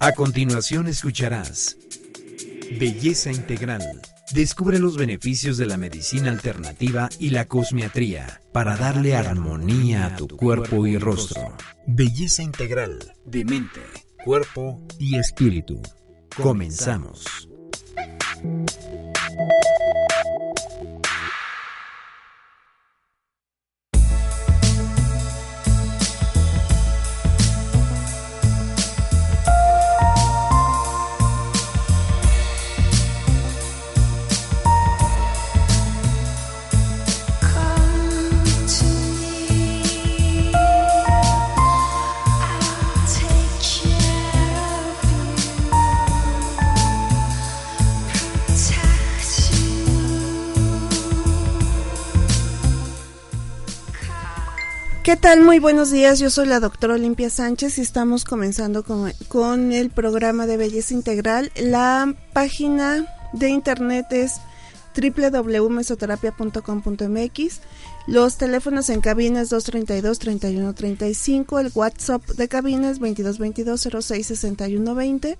A 0.00 0.12
continuación 0.12 0.88
escucharás 0.88 1.76
Belleza 2.80 3.30
Integral. 3.30 3.82
Descubre 4.32 4.80
los 4.80 4.96
beneficios 4.96 5.56
de 5.56 5.66
la 5.66 5.76
medicina 5.76 6.30
alternativa 6.30 7.08
y 7.20 7.30
la 7.30 7.46
cosmiatría 7.46 8.40
para 8.52 8.76
darle 8.76 9.14
armonía 9.14 10.06
a 10.06 10.16
tu 10.16 10.26
cuerpo 10.26 10.84
y 10.84 10.98
rostro. 10.98 11.56
Belleza 11.86 12.42
Integral 12.42 13.14
de 13.24 13.44
mente, 13.44 13.82
cuerpo 14.24 14.82
y 14.98 15.16
espíritu. 15.16 15.80
Comenzamos. 16.36 17.48
¿Qué 55.10 55.16
tal? 55.16 55.40
Muy 55.40 55.58
buenos 55.58 55.90
días. 55.90 56.20
Yo 56.20 56.30
soy 56.30 56.46
la 56.46 56.60
doctora 56.60 56.94
Olimpia 56.94 57.30
Sánchez 57.30 57.78
y 57.78 57.80
estamos 57.80 58.22
comenzando 58.22 58.84
con, 58.84 59.72
el 59.72 59.90
programa 59.90 60.46
de 60.46 60.56
Belleza 60.56 60.94
Integral. 60.94 61.50
La 61.56 62.14
página 62.32 63.12
de 63.32 63.48
internet 63.48 64.06
es 64.12 64.34
www.mesoterapia.com.mx. 64.94 67.60
Los 68.06 68.36
teléfonos 68.36 68.88
en 68.88 69.00
cabina 69.00 69.40
es 69.40 69.50
232-3135. 69.50 71.60
El 71.60 71.72
WhatsApp 71.74 72.24
de 72.28 72.46
cabina 72.46 72.88
es 72.88 73.00
2222-066120. 73.00 75.36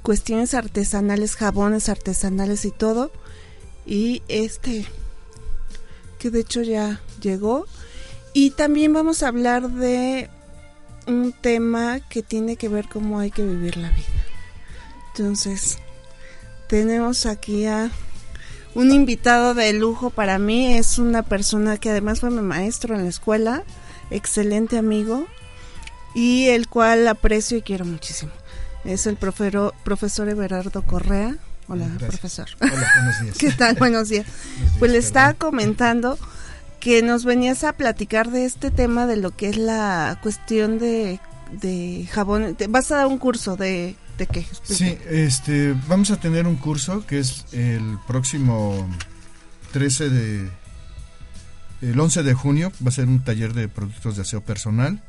cuestiones 0.02 0.54
artesanales, 0.54 1.36
jabones 1.36 1.88
artesanales 1.88 2.64
y 2.64 2.70
todo. 2.70 3.10
Y 3.84 4.22
este, 4.28 4.86
que 6.18 6.30
de 6.30 6.40
hecho 6.40 6.62
ya 6.62 7.00
llegó. 7.20 7.66
Y 8.32 8.50
también 8.50 8.92
vamos 8.92 9.22
a 9.22 9.28
hablar 9.28 9.70
de 9.70 10.28
un 11.06 11.32
tema 11.32 12.00
que 12.00 12.22
tiene 12.22 12.56
que 12.56 12.68
ver 12.68 12.88
cómo 12.88 13.18
hay 13.18 13.30
que 13.30 13.44
vivir 13.44 13.76
la 13.76 13.90
vida. 13.90 14.04
Entonces, 15.08 15.78
tenemos 16.68 17.26
aquí 17.26 17.66
a 17.66 17.90
un 18.76 18.92
invitado 18.92 19.54
de 19.54 19.72
lujo 19.72 20.10
para 20.10 20.38
mí. 20.38 20.74
Es 20.74 20.98
una 20.98 21.22
persona 21.22 21.78
que 21.78 21.90
además 21.90 22.20
fue 22.20 22.30
mi 22.30 22.42
maestro 22.42 22.94
en 22.94 23.04
la 23.04 23.08
escuela, 23.08 23.64
excelente 24.10 24.76
amigo 24.76 25.26
y 26.14 26.48
el 26.48 26.68
cual 26.68 27.08
aprecio 27.08 27.56
y 27.56 27.62
quiero 27.62 27.84
muchísimo. 27.86 28.32
Es 28.84 29.06
el 29.06 29.16
profesor, 29.16 29.74
profesor 29.82 30.28
Everardo 30.28 30.82
Correa. 30.82 31.36
Hola, 31.68 31.88
profesor. 31.98 32.46
Hola, 32.60 32.88
buenos 32.96 33.20
días. 33.22 33.36
¿Qué 33.38 33.50
tal? 33.50 33.74
Buenos 33.76 34.08
días. 34.10 34.26
pues 34.78 34.92
le 34.92 34.98
estaba 34.98 35.32
comentando 35.34 36.18
que 36.78 37.02
nos 37.02 37.24
venías 37.24 37.64
a 37.64 37.72
platicar 37.72 38.30
de 38.30 38.44
este 38.44 38.70
tema 38.70 39.06
de 39.06 39.16
lo 39.16 39.34
que 39.34 39.48
es 39.48 39.56
la 39.56 40.18
cuestión 40.22 40.78
de, 40.78 41.18
de 41.50 42.06
jabón. 42.12 42.56
Vas 42.68 42.92
a 42.92 42.96
dar 42.96 43.06
un 43.06 43.18
curso 43.18 43.56
de 43.56 43.96
¿De 44.18 44.26
qué? 44.26 44.46
Sí, 44.62 44.98
este, 45.10 45.74
vamos 45.88 46.10
a 46.10 46.18
tener 46.18 46.46
un 46.46 46.56
curso 46.56 47.04
que 47.06 47.18
es 47.18 47.44
el 47.52 47.98
próximo 48.06 48.88
13 49.72 50.08
de... 50.10 50.50
El 51.82 52.00
11 52.00 52.22
de 52.22 52.32
junio 52.32 52.72
va 52.82 52.88
a 52.88 52.92
ser 52.92 53.06
un 53.06 53.22
taller 53.22 53.52
de 53.52 53.68
productos 53.68 54.16
de 54.16 54.22
aseo 54.22 54.40
personal 54.40 55.02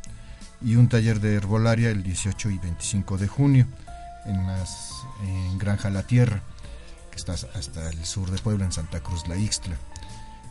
y 0.62 0.75
un 0.75 0.90
taller 0.90 1.22
de 1.22 1.35
herbolaria 1.35 1.90
el 1.90 2.03
18 2.03 2.50
y 2.50 2.57
25 2.57 3.18
de 3.18 3.28
junio 3.29 3.68
en, 4.25 4.45
las, 4.45 4.91
Granja 5.57 5.89
La 5.89 6.03
Tierra, 6.03 6.41
que 7.09 7.18
está 7.18 7.34
hasta 7.34 7.89
el 7.89 8.03
sur 8.06 8.29
de 8.29 8.38
Puebla, 8.39 8.66
en 8.66 8.74
Santa 8.74 9.00
Cruz, 9.00 9.25
La 9.29 9.38
Ixtla. 9.38 9.78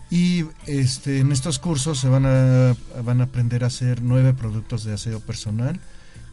Y 0.09 0.47
este, 0.67 1.19
en 1.19 1.33
estos 1.33 1.59
cursos 1.59 1.99
se 1.99 2.09
van 2.09 2.25
a, 2.25 2.75
van 3.03 3.21
a 3.21 3.25
aprender 3.25 3.65
a 3.65 3.67
hacer 3.67 4.01
nueve 4.01 4.33
productos 4.33 4.85
de 4.85 4.95
aseo 4.95 5.21
personal 5.21 5.81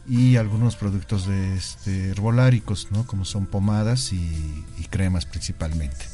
y 0.08 0.36
algunos 0.36 0.76
productos 0.76 1.26
de 1.26 1.56
este, 1.56 2.10
herboláricos, 2.10 2.88
¿no? 2.90 3.06
Como 3.06 3.24
son 3.24 3.46
pomadas 3.46 4.12
y, 4.12 4.62
cremas 4.90 5.24
principalmente. 5.26 6.06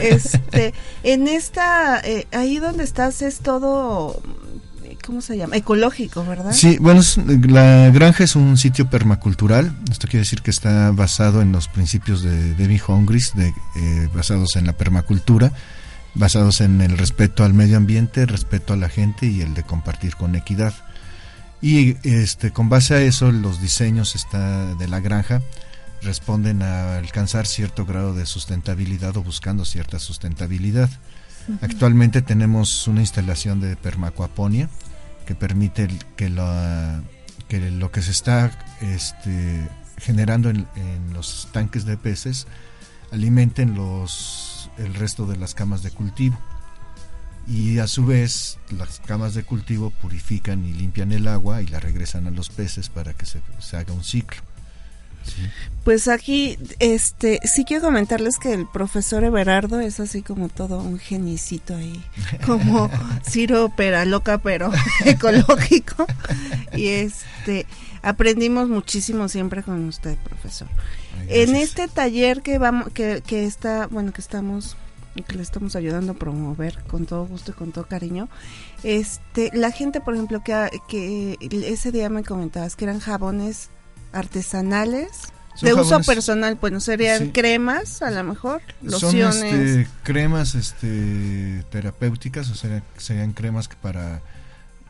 Este, 0.00 0.74
en 1.02 1.28
esta, 1.28 2.00
eh, 2.00 2.26
ahí 2.32 2.58
donde 2.58 2.84
estás 2.84 3.22
es 3.22 3.38
todo 3.40 4.20
¿cómo 5.08 5.22
se 5.22 5.38
llama? 5.38 5.56
Ecológico, 5.56 6.22
¿verdad? 6.22 6.52
Sí, 6.52 6.76
bueno, 6.78 7.00
la 7.48 7.88
granja 7.88 8.24
es 8.24 8.36
un 8.36 8.58
sitio 8.58 8.90
permacultural. 8.90 9.74
Esto 9.90 10.06
quiere 10.06 10.18
decir 10.18 10.42
que 10.42 10.50
está 10.50 10.90
basado 10.90 11.40
en 11.40 11.50
los 11.50 11.66
principios 11.66 12.22
de 12.22 12.52
Debbie 12.56 12.82
Hongris, 12.86 13.32
de, 13.34 13.48
eh, 13.48 14.08
basados 14.14 14.56
en 14.56 14.66
la 14.66 14.74
permacultura, 14.74 15.50
basados 16.14 16.60
en 16.60 16.82
el 16.82 16.98
respeto 16.98 17.42
al 17.42 17.54
medio 17.54 17.78
ambiente, 17.78 18.20
el 18.20 18.28
respeto 18.28 18.74
a 18.74 18.76
la 18.76 18.90
gente 18.90 19.24
y 19.24 19.40
el 19.40 19.54
de 19.54 19.62
compartir 19.62 20.14
con 20.14 20.34
equidad. 20.34 20.74
Y 21.62 21.96
este, 22.06 22.50
con 22.50 22.68
base 22.68 22.94
a 22.94 23.00
eso, 23.00 23.32
los 23.32 23.62
diseños 23.62 24.14
está, 24.14 24.74
de 24.74 24.88
la 24.88 25.00
granja 25.00 25.40
responden 26.02 26.60
a 26.60 26.98
alcanzar 26.98 27.46
cierto 27.46 27.86
grado 27.86 28.12
de 28.12 28.26
sustentabilidad 28.26 29.16
o 29.16 29.22
buscando 29.22 29.64
cierta 29.64 29.98
sustentabilidad. 29.98 30.90
Actualmente 31.62 32.20
tenemos 32.20 32.86
una 32.88 33.00
instalación 33.00 33.58
de 33.58 33.74
permacuaponia, 33.74 34.68
que 35.28 35.34
permite 35.34 35.88
que, 36.16 36.30
lo 36.30 37.92
que 37.92 38.00
se 38.00 38.10
está 38.12 38.50
este, 38.80 39.68
generando 39.98 40.48
en, 40.48 40.66
los 41.12 41.50
tanques 41.52 41.84
de 41.84 41.98
peces 41.98 42.46
alimenten 43.12 43.74
los, 43.74 44.70
el 44.78 44.94
resto 44.94 45.26
de 45.26 45.36
las 45.36 45.54
camas 45.54 45.82
de 45.82 45.90
cultivo. 45.90 46.38
Y 47.46 47.78
a 47.78 47.88
su 47.88 48.06
vez 48.06 48.56
las 48.70 49.00
camas 49.00 49.34
de 49.34 49.42
cultivo 49.42 49.90
purifican 49.90 50.64
y 50.64 50.72
limpian 50.72 51.12
el 51.12 51.28
agua 51.28 51.60
y 51.60 51.66
la 51.66 51.78
regresan 51.78 52.26
a 52.26 52.30
los 52.30 52.48
peces 52.48 52.88
para 52.88 53.12
que 53.12 53.26
se 53.26 53.76
haga 53.76 53.92
un 53.92 54.04
ciclo. 54.04 54.40
Pues 55.84 56.06
aquí, 56.08 56.58
este, 56.80 57.40
sí 57.44 57.64
quiero 57.64 57.82
comentarles 57.82 58.38
que 58.38 58.52
el 58.52 58.66
profesor 58.66 59.24
Everardo 59.24 59.80
es 59.80 60.00
así 60.00 60.22
como 60.22 60.48
todo 60.48 60.80
un 60.82 60.98
genicito 60.98 61.74
ahí, 61.74 62.04
como 62.44 62.90
Ciro 63.26 63.70
Pera 63.74 64.04
loca 64.04 64.38
pero 64.38 64.70
ecológico. 65.06 66.06
Y 66.74 66.88
este, 66.88 67.64
aprendimos 68.02 68.68
muchísimo 68.68 69.28
siempre 69.28 69.62
con 69.62 69.88
usted, 69.88 70.18
profesor. 70.18 70.68
en 71.28 71.56
este 71.56 71.88
taller 71.88 72.42
que 72.42 72.58
vamos, 72.58 72.92
que, 72.92 73.22
que 73.26 73.46
está, 73.46 73.86
bueno, 73.86 74.12
que 74.12 74.20
estamos 74.20 74.76
que 75.22 75.36
le 75.36 75.42
estamos 75.42 75.74
ayudando 75.74 76.12
a 76.12 76.14
promover 76.14 76.78
con 76.84 77.06
todo 77.06 77.26
gusto 77.26 77.50
y 77.50 77.54
con 77.54 77.72
todo 77.72 77.86
cariño. 77.86 78.28
Este, 78.82 79.50
la 79.52 79.70
gente, 79.72 80.00
por 80.00 80.14
ejemplo, 80.14 80.42
que, 80.44 80.68
que 80.88 81.36
ese 81.40 81.92
día 81.92 82.08
me 82.08 82.24
comentabas 82.24 82.76
que 82.76 82.84
eran 82.84 83.00
jabones 83.00 83.70
artesanales. 84.12 85.32
de 85.60 85.74
uso 85.74 86.00
personal, 86.00 86.56
bueno, 86.60 86.80
serían 86.80 87.30
cremas, 87.30 88.02
a 88.02 88.10
lo 88.10 88.22
mejor, 88.24 88.62
lociones. 88.82 89.34
Son 89.36 89.46
este, 89.46 89.88
cremas 90.04 90.54
este, 90.54 91.64
terapéuticas, 91.70 92.50
o 92.50 92.54
sea, 92.54 92.82
serían 92.96 93.32
cremas 93.32 93.68
para 93.68 94.20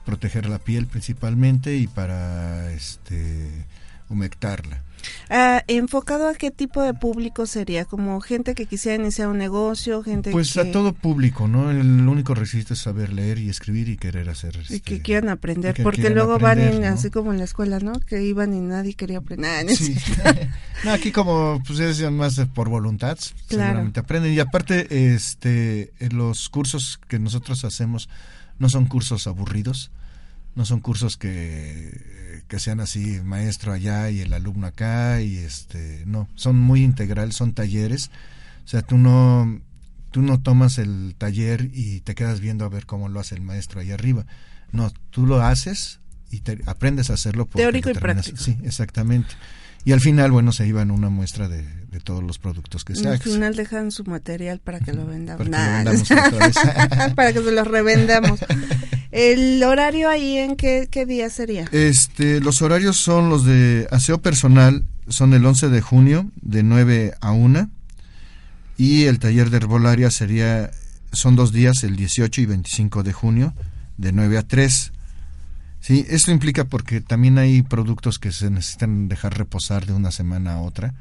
proteger 0.05 0.47
la 0.47 0.59
piel 0.59 0.87
principalmente 0.87 1.77
y 1.77 1.87
para 1.87 2.71
este 2.73 3.67
humectarla. 4.09 4.83
Ah, 5.31 5.63
¿Enfocado 5.67 6.29
a 6.29 6.35
qué 6.35 6.51
tipo 6.51 6.83
de 6.83 6.95
público 6.95 7.47
sería? 7.47 7.85
¿Como 7.85 8.21
gente 8.21 8.55
que 8.55 8.67
quisiera 8.67 9.01
iniciar 9.03 9.29
un 9.29 9.39
negocio? 9.39 10.03
gente 10.03 10.31
Pues 10.31 10.57
a 10.57 10.71
todo 10.71 10.93
público, 10.93 11.49
¿no? 11.49 11.71
El 11.71 12.09
único 12.09 12.35
requisito 12.35 12.75
es 12.75 12.81
saber 12.81 13.13
leer 13.13 13.39
y 13.39 13.49
escribir 13.49 13.89
y 13.89 13.97
querer 13.97 14.29
hacer. 14.29 14.59
y 14.69 14.81
que 14.81 14.95
este, 14.95 15.03
quieran 15.03 15.29
aprender, 15.29 15.77
porque 15.83 16.11
luego 16.11 16.39
van 16.39 16.85
así 16.85 17.11
como 17.11 17.33
en 17.33 17.39
la 17.39 17.45
escuela, 17.45 17.79
¿no? 17.81 17.93
Que 18.01 18.23
iban 18.23 18.55
y 18.55 18.61
nadie 18.61 18.95
quería 18.95 19.19
aprender. 19.19 19.67
Sí. 19.79 19.95
no, 20.85 20.93
aquí 20.93 21.13
como 21.13 21.63
pues 21.65 21.79
es 21.79 22.01
más 22.11 22.41
por 22.55 22.69
voluntad, 22.69 23.17
seguramente 23.49 24.01
aprenden. 24.01 24.33
Y 24.33 24.41
aparte, 24.41 25.15
este, 25.15 25.93
los 26.11 26.49
cursos 26.49 26.99
que 27.09 27.19
nosotros 27.19 27.65
hacemos 27.65 28.09
no 28.59 28.69
son 28.69 28.87
cursos 28.87 29.27
aburridos, 29.27 29.91
no 30.55 30.65
son 30.65 30.81
cursos 30.81 31.17
que 31.17 32.18
que 32.49 32.59
sean 32.59 32.81
así 32.81 33.21
maestro 33.23 33.73
allá 33.73 34.11
y 34.11 34.21
el 34.21 34.33
alumno 34.33 34.67
acá 34.67 35.21
y 35.21 35.37
este 35.37 36.03
no 36.07 36.29
son 36.35 36.59
muy 36.59 36.83
integral 36.83 37.33
son 37.33 37.53
talleres. 37.53 38.11
O 38.65 38.69
sea 38.69 38.83
tú 38.83 38.99
no 38.99 39.61
tú 40.11 40.23
no 40.23 40.41
tomas 40.41 40.79
el 40.79 41.15
taller 41.17 41.71
y 41.73 42.01
te 42.01 42.15
quedas 42.15 42.41
viendo 42.41 42.65
a 42.65 42.69
ver 42.69 42.87
cómo 42.87 43.09
lo 43.09 43.21
hace 43.21 43.35
el 43.35 43.43
maestro 43.43 43.81
allá 43.81 43.95
arriba. 43.95 44.27
No 44.73 44.91
tú 45.11 45.27
lo 45.27 45.43
haces 45.43 46.01
y 46.31 46.41
te, 46.41 46.59
aprendes 46.67 47.11
a 47.11 47.15
hacerlo 47.15 47.47
teórico 47.47 47.91
y 47.91 47.95
práctico. 47.95 48.37
Sí 48.37 48.59
exactamente 48.65 49.35
y 49.85 49.93
al 49.93 50.01
final 50.01 50.31
bueno 50.31 50.53
se 50.53 50.67
iban 50.67 50.91
una 50.91 51.09
muestra 51.09 51.49
de, 51.49 51.65
de 51.91 52.01
todos 52.01 52.23
los 52.23 52.39
productos 52.39 52.85
que 52.85 52.95
se 52.95 53.09
Al 53.09 53.19
final 53.19 53.57
dejan 53.57 53.91
su 53.91 54.05
material 54.05 54.61
para 54.61 54.81
que 54.81 54.93
lo 54.93 55.07
vendamos. 55.07 55.49
Para, 55.49 55.85
para 57.15 57.33
que 57.33 57.43
se 57.43 57.53
los 57.53 57.67
revendamos. 57.67 58.41
¿El 59.11 59.63
horario 59.63 60.11
ahí 60.11 60.37
en 60.37 60.57
qué, 60.57 61.07
día 61.07 61.31
sería? 61.31 61.65
Este, 61.73 62.41
los 62.41 62.61
horarios 62.61 62.99
son 62.99 63.31
los 63.31 63.45
de 63.45 63.89
aseo 63.91 64.21
personal, 64.21 64.85
son 65.09 65.33
el 65.33 65.47
11 65.47 65.71
de 65.71 65.81
junio, 65.81 66.31
de 66.43 66.63
9 66.63 67.15
a 67.21 67.33
1. 67.33 67.71
Y 68.77 69.05
el 69.05 69.19
taller 69.19 69.51
de 69.51 69.57
herbolaria 69.57 70.11
sería, 70.11 70.71
son 71.13 71.37
dos 71.37 71.53
días, 71.53 71.83
el 71.85 71.97
18 71.97 72.43
y 72.43 72.47
25 72.47 73.03
de 73.03 73.13
junio, 73.13 73.55
de 73.97 74.13
9 74.13 74.39
a 74.39 74.43
3. 74.43 74.93
Sí, 75.89 76.05
esto 76.11 76.33
implica 76.33 76.67
porque 76.67 77.01
también 77.01 77.39
hay 77.39 77.63
productos 77.63 78.19
que 78.19 78.31
se 78.31 78.51
necesitan 78.51 79.09
dejar 79.09 79.39
reposar 79.39 79.87
de 79.87 79.95
una 79.95 80.11
semana 80.11 80.57
a 80.57 80.61
otra 80.61 80.93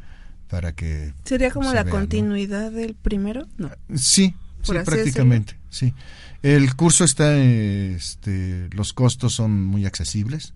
para 0.50 0.72
que... 0.72 1.13
¿Sería 1.25 1.51
como 1.51 1.74
la 1.74 1.84
continuidad 1.84 2.72
del 2.72 2.95
primero? 2.95 3.50
No. 3.57 3.69
Sí, 3.95 4.34
sí 4.62 4.72
prácticamente, 4.86 5.57
sí. 5.69 5.94
El 6.42 6.74
curso 6.78 7.04
está, 7.04 7.38
este, 7.38 8.69
los 8.72 8.94
costos 8.94 9.34
son 9.34 9.62
muy 9.62 9.86
accesibles 9.86 10.54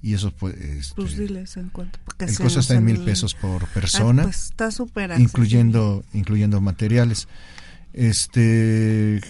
y 0.00 0.14
eso 0.14 0.30
pues, 0.30 0.54
este, 0.56 0.94
pues 0.94 1.18
diles 1.18 1.58
en 1.58 1.68
cuanto 1.68 1.98
el 2.18 2.34
costo 2.34 2.60
está 2.60 2.76
en 2.76 2.84
mil 2.84 3.00
pesos 3.00 3.34
por 3.34 3.66
persona 3.68 4.22
pues 4.22 4.44
está 4.44 4.70
súper 4.70 5.18
incluyendo 5.18 6.04
incluyendo 6.12 6.60
materiales 6.60 7.28
este 7.92 9.20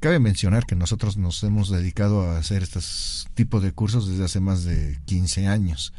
cabe 0.00 0.18
mencionar 0.18 0.66
que 0.66 0.76
nosotros 0.76 1.16
nos 1.16 1.42
hemos 1.42 1.70
dedicado 1.70 2.22
a 2.22 2.38
hacer 2.38 2.62
estos 2.62 3.28
tipos 3.34 3.62
de 3.62 3.72
cursos 3.72 4.08
desde 4.08 4.24
hace 4.24 4.40
más 4.40 4.64
de 4.64 4.98
15 5.06 5.46
años 5.46 5.92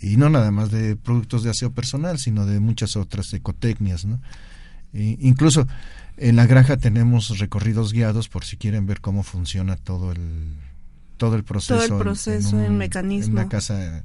y 0.00 0.16
no 0.16 0.28
nada 0.28 0.50
más 0.50 0.70
de 0.70 0.96
productos 0.96 1.42
de 1.42 1.50
aseo 1.50 1.70
personal 1.70 2.18
sino 2.18 2.46
de 2.46 2.58
muchas 2.58 2.96
otras 2.96 3.32
ecotecnias 3.32 4.04
no 4.04 4.20
incluso 4.92 5.68
en 6.16 6.36
la 6.36 6.46
granja 6.46 6.76
tenemos 6.76 7.38
recorridos 7.38 7.92
guiados 7.92 8.28
por 8.28 8.44
si 8.44 8.56
quieren 8.56 8.86
ver 8.86 9.00
cómo 9.00 9.22
funciona 9.22 9.76
todo 9.76 10.12
el 10.12 10.56
todo 11.16 11.36
el 11.36 11.44
proceso. 11.44 11.76
Todo 11.76 11.98
el 11.98 12.02
proceso, 12.02 12.62
en, 12.62 12.76
mecanismo. 12.76 13.38
En 13.38 13.44
la 13.44 13.48
casa. 13.48 14.04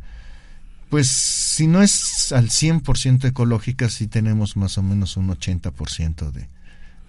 Pues 0.90 1.08
si 1.08 1.68
no 1.68 1.82
es 1.82 2.32
al 2.34 2.50
100% 2.50 3.26
ecológica, 3.26 3.90
sí 3.90 4.08
tenemos 4.08 4.58
más 4.58 4.78
o 4.78 4.84
menos 4.84 5.16
un 5.16 5.30
80% 5.30 6.32
de, 6.32 6.50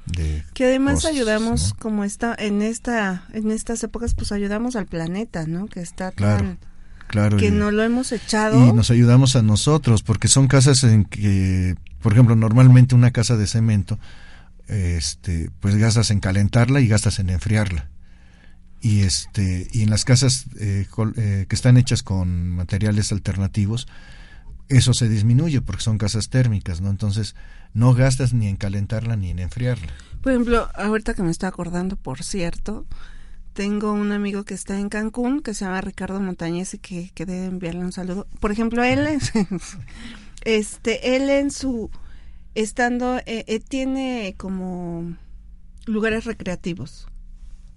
de 0.06 0.44
que 0.54 0.64
además 0.64 1.04
ayudamos 1.04 1.74
como 1.74 2.04
está 2.04 2.34
en 2.36 2.62
esta 2.62 3.24
en 3.32 3.50
estas 3.50 3.82
épocas 3.84 4.14
pues 4.14 4.32
ayudamos 4.32 4.74
al 4.74 4.86
planeta 4.86 5.46
no 5.46 5.66
que 5.66 5.80
está 5.80 6.10
claro, 6.10 6.56
claro 7.06 7.36
que 7.36 7.50
no 7.50 7.70
lo 7.70 7.82
hemos 7.84 8.10
echado. 8.10 8.66
y 8.66 8.72
nos 8.72 8.90
ayudamos 8.90 9.36
a 9.36 9.42
nosotros 9.42 10.02
porque 10.02 10.28
son 10.28 10.48
casas 10.48 10.82
en 10.84 11.04
que 11.04 11.76
por 12.00 12.12
ejemplo 12.12 12.34
normalmente 12.34 12.94
una 12.94 13.12
casa 13.12 13.36
de 13.36 13.46
cemento 13.46 13.98
este, 14.72 15.50
pues 15.60 15.76
gastas 15.76 16.10
en 16.10 16.20
calentarla 16.20 16.80
y 16.80 16.88
gastas 16.88 17.18
en 17.18 17.30
enfriarla. 17.30 17.88
Y, 18.80 19.02
este, 19.02 19.68
y 19.70 19.82
en 19.82 19.90
las 19.90 20.04
casas 20.04 20.46
eh, 20.58 20.86
eh, 21.16 21.46
que 21.48 21.54
están 21.54 21.76
hechas 21.76 22.02
con 22.02 22.50
materiales 22.50 23.12
alternativos, 23.12 23.86
eso 24.76 24.94
se 24.94 25.08
disminuye 25.08 25.60
porque 25.60 25.82
son 25.82 25.98
casas 25.98 26.28
térmicas, 26.28 26.80
¿no? 26.80 26.90
Entonces, 26.90 27.34
no 27.74 27.94
gastas 27.94 28.32
ni 28.32 28.48
en 28.48 28.56
calentarla 28.56 29.16
ni 29.16 29.30
en 29.30 29.38
enfriarla. 29.38 29.92
Por 30.22 30.32
ejemplo, 30.32 30.68
ahorita 30.74 31.14
que 31.14 31.22
me 31.22 31.30
estoy 31.30 31.48
acordando, 31.48 31.96
por 31.96 32.22
cierto, 32.22 32.86
tengo 33.52 33.92
un 33.92 34.12
amigo 34.12 34.44
que 34.44 34.54
está 34.54 34.78
en 34.78 34.88
Cancún 34.88 35.42
que 35.42 35.54
se 35.54 35.64
llama 35.64 35.80
Ricardo 35.80 36.20
Montañez 36.20 36.74
y 36.74 36.78
que, 36.78 37.10
que 37.14 37.26
debe 37.26 37.46
enviarle 37.46 37.80
un 37.80 37.92
saludo. 37.92 38.26
Por 38.40 38.50
ejemplo, 38.50 38.82
él, 38.82 39.06
este, 40.44 41.16
él 41.16 41.28
en 41.28 41.50
su 41.50 41.90
estando, 42.54 43.18
eh, 43.18 43.44
eh, 43.46 43.60
tiene 43.60 44.34
como 44.36 45.16
lugares 45.86 46.24
recreativos. 46.24 47.06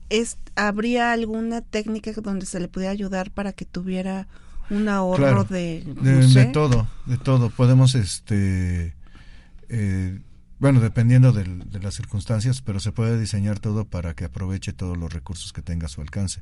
Es, 0.10 0.38
¿Habría 0.56 1.12
alguna 1.12 1.62
técnica 1.62 2.12
donde 2.14 2.46
se 2.46 2.60
le 2.60 2.68
pudiera 2.68 2.92
ayudar 2.92 3.32
para 3.32 3.54
que 3.54 3.66
tuviera 3.66 4.28
un 4.70 4.88
ahorro 4.90 5.44
de, 5.44 5.84
de, 5.84 6.46
todo, 6.48 6.88
de 7.06 7.18
todo. 7.18 7.50
Podemos, 7.50 7.96
este, 7.96 8.94
eh, 9.70 10.20
bueno, 10.60 10.80
dependiendo 10.80 11.32
de, 11.32 11.46
las 11.80 11.96
circunstancias, 11.96 12.62
pero 12.62 12.80
se 12.80 12.92
puede 12.92 13.20
diseñar 13.20 13.60
todo 13.60 13.86
para 13.86 14.14
que 14.14 14.26
aproveche 14.26 14.74
todos 14.74 14.98
los 14.98 15.14
recursos 15.14 15.54
que 15.54 15.62
tenga 15.62 15.86
a 15.86 15.90
su 15.90 16.02
alcance, 16.02 16.42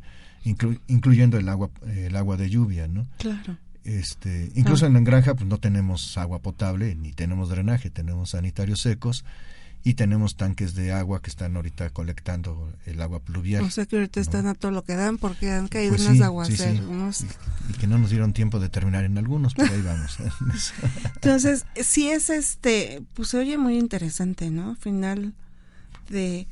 incluyendo 0.88 1.38
el 1.38 1.50
agua, 1.50 1.70
el 1.88 2.16
agua 2.16 2.38
de 2.38 2.50
lluvia, 2.50 2.88
¿no? 2.88 3.08
Claro. 3.18 3.58
Este, 3.84 4.50
incluso 4.56 4.86
en 4.86 4.94
la 4.94 5.02
granja 5.02 5.34
pues 5.34 5.46
no 5.46 5.58
tenemos 5.58 6.18
agua 6.18 6.40
potable 6.40 6.96
ni 6.96 7.12
tenemos 7.12 7.50
drenaje, 7.50 7.90
tenemos 7.90 8.30
sanitarios 8.30 8.80
secos 8.80 9.26
y 9.83 9.95
tenemos 9.95 10.37
tanques 10.37 10.75
de 10.75 10.94
agua 10.94 11.21
que 11.21 11.30
están 11.30 11.56
ahorita 11.57 11.90
colectando 11.90 12.71
el 12.85 13.02
agua 13.02 13.19
pluvial. 13.19 13.63
O 13.63 13.69
sea 13.69 13.85
que 13.85 13.97
ahorita 13.97 14.21
están 14.21 14.47
a 14.47 14.54
todo 14.54 14.71
lo 14.71 14.83
que 14.83 14.95
dan 14.95 15.18
porque 15.18 15.52
han 15.52 15.68
caído 15.68 15.95
pues 15.95 16.07
unas 16.07 16.21
aguas 16.21 16.49
Y, 16.49 17.73
que 17.80 17.87
no 17.87 17.97
nos 17.97 18.09
dieron 18.09 18.31
tiempo 18.31 18.59
de 18.59 18.69
terminar 18.69 19.04
en 19.04 19.18
algunos, 19.18 19.54
pero 19.54 19.73
ahí 19.73 19.81
vamos. 19.81 20.18
Entonces, 21.16 21.66
sí 21.75 22.09
es 22.09 22.30
este, 22.30 23.04
pues 23.13 23.30
se 23.30 23.40
oye 23.40 23.57
muy 23.57 23.78
interesante, 23.78 24.49
¿no? 24.52 24.71
Al 24.71 24.78
final 24.78 25.33
de 26.09 26.47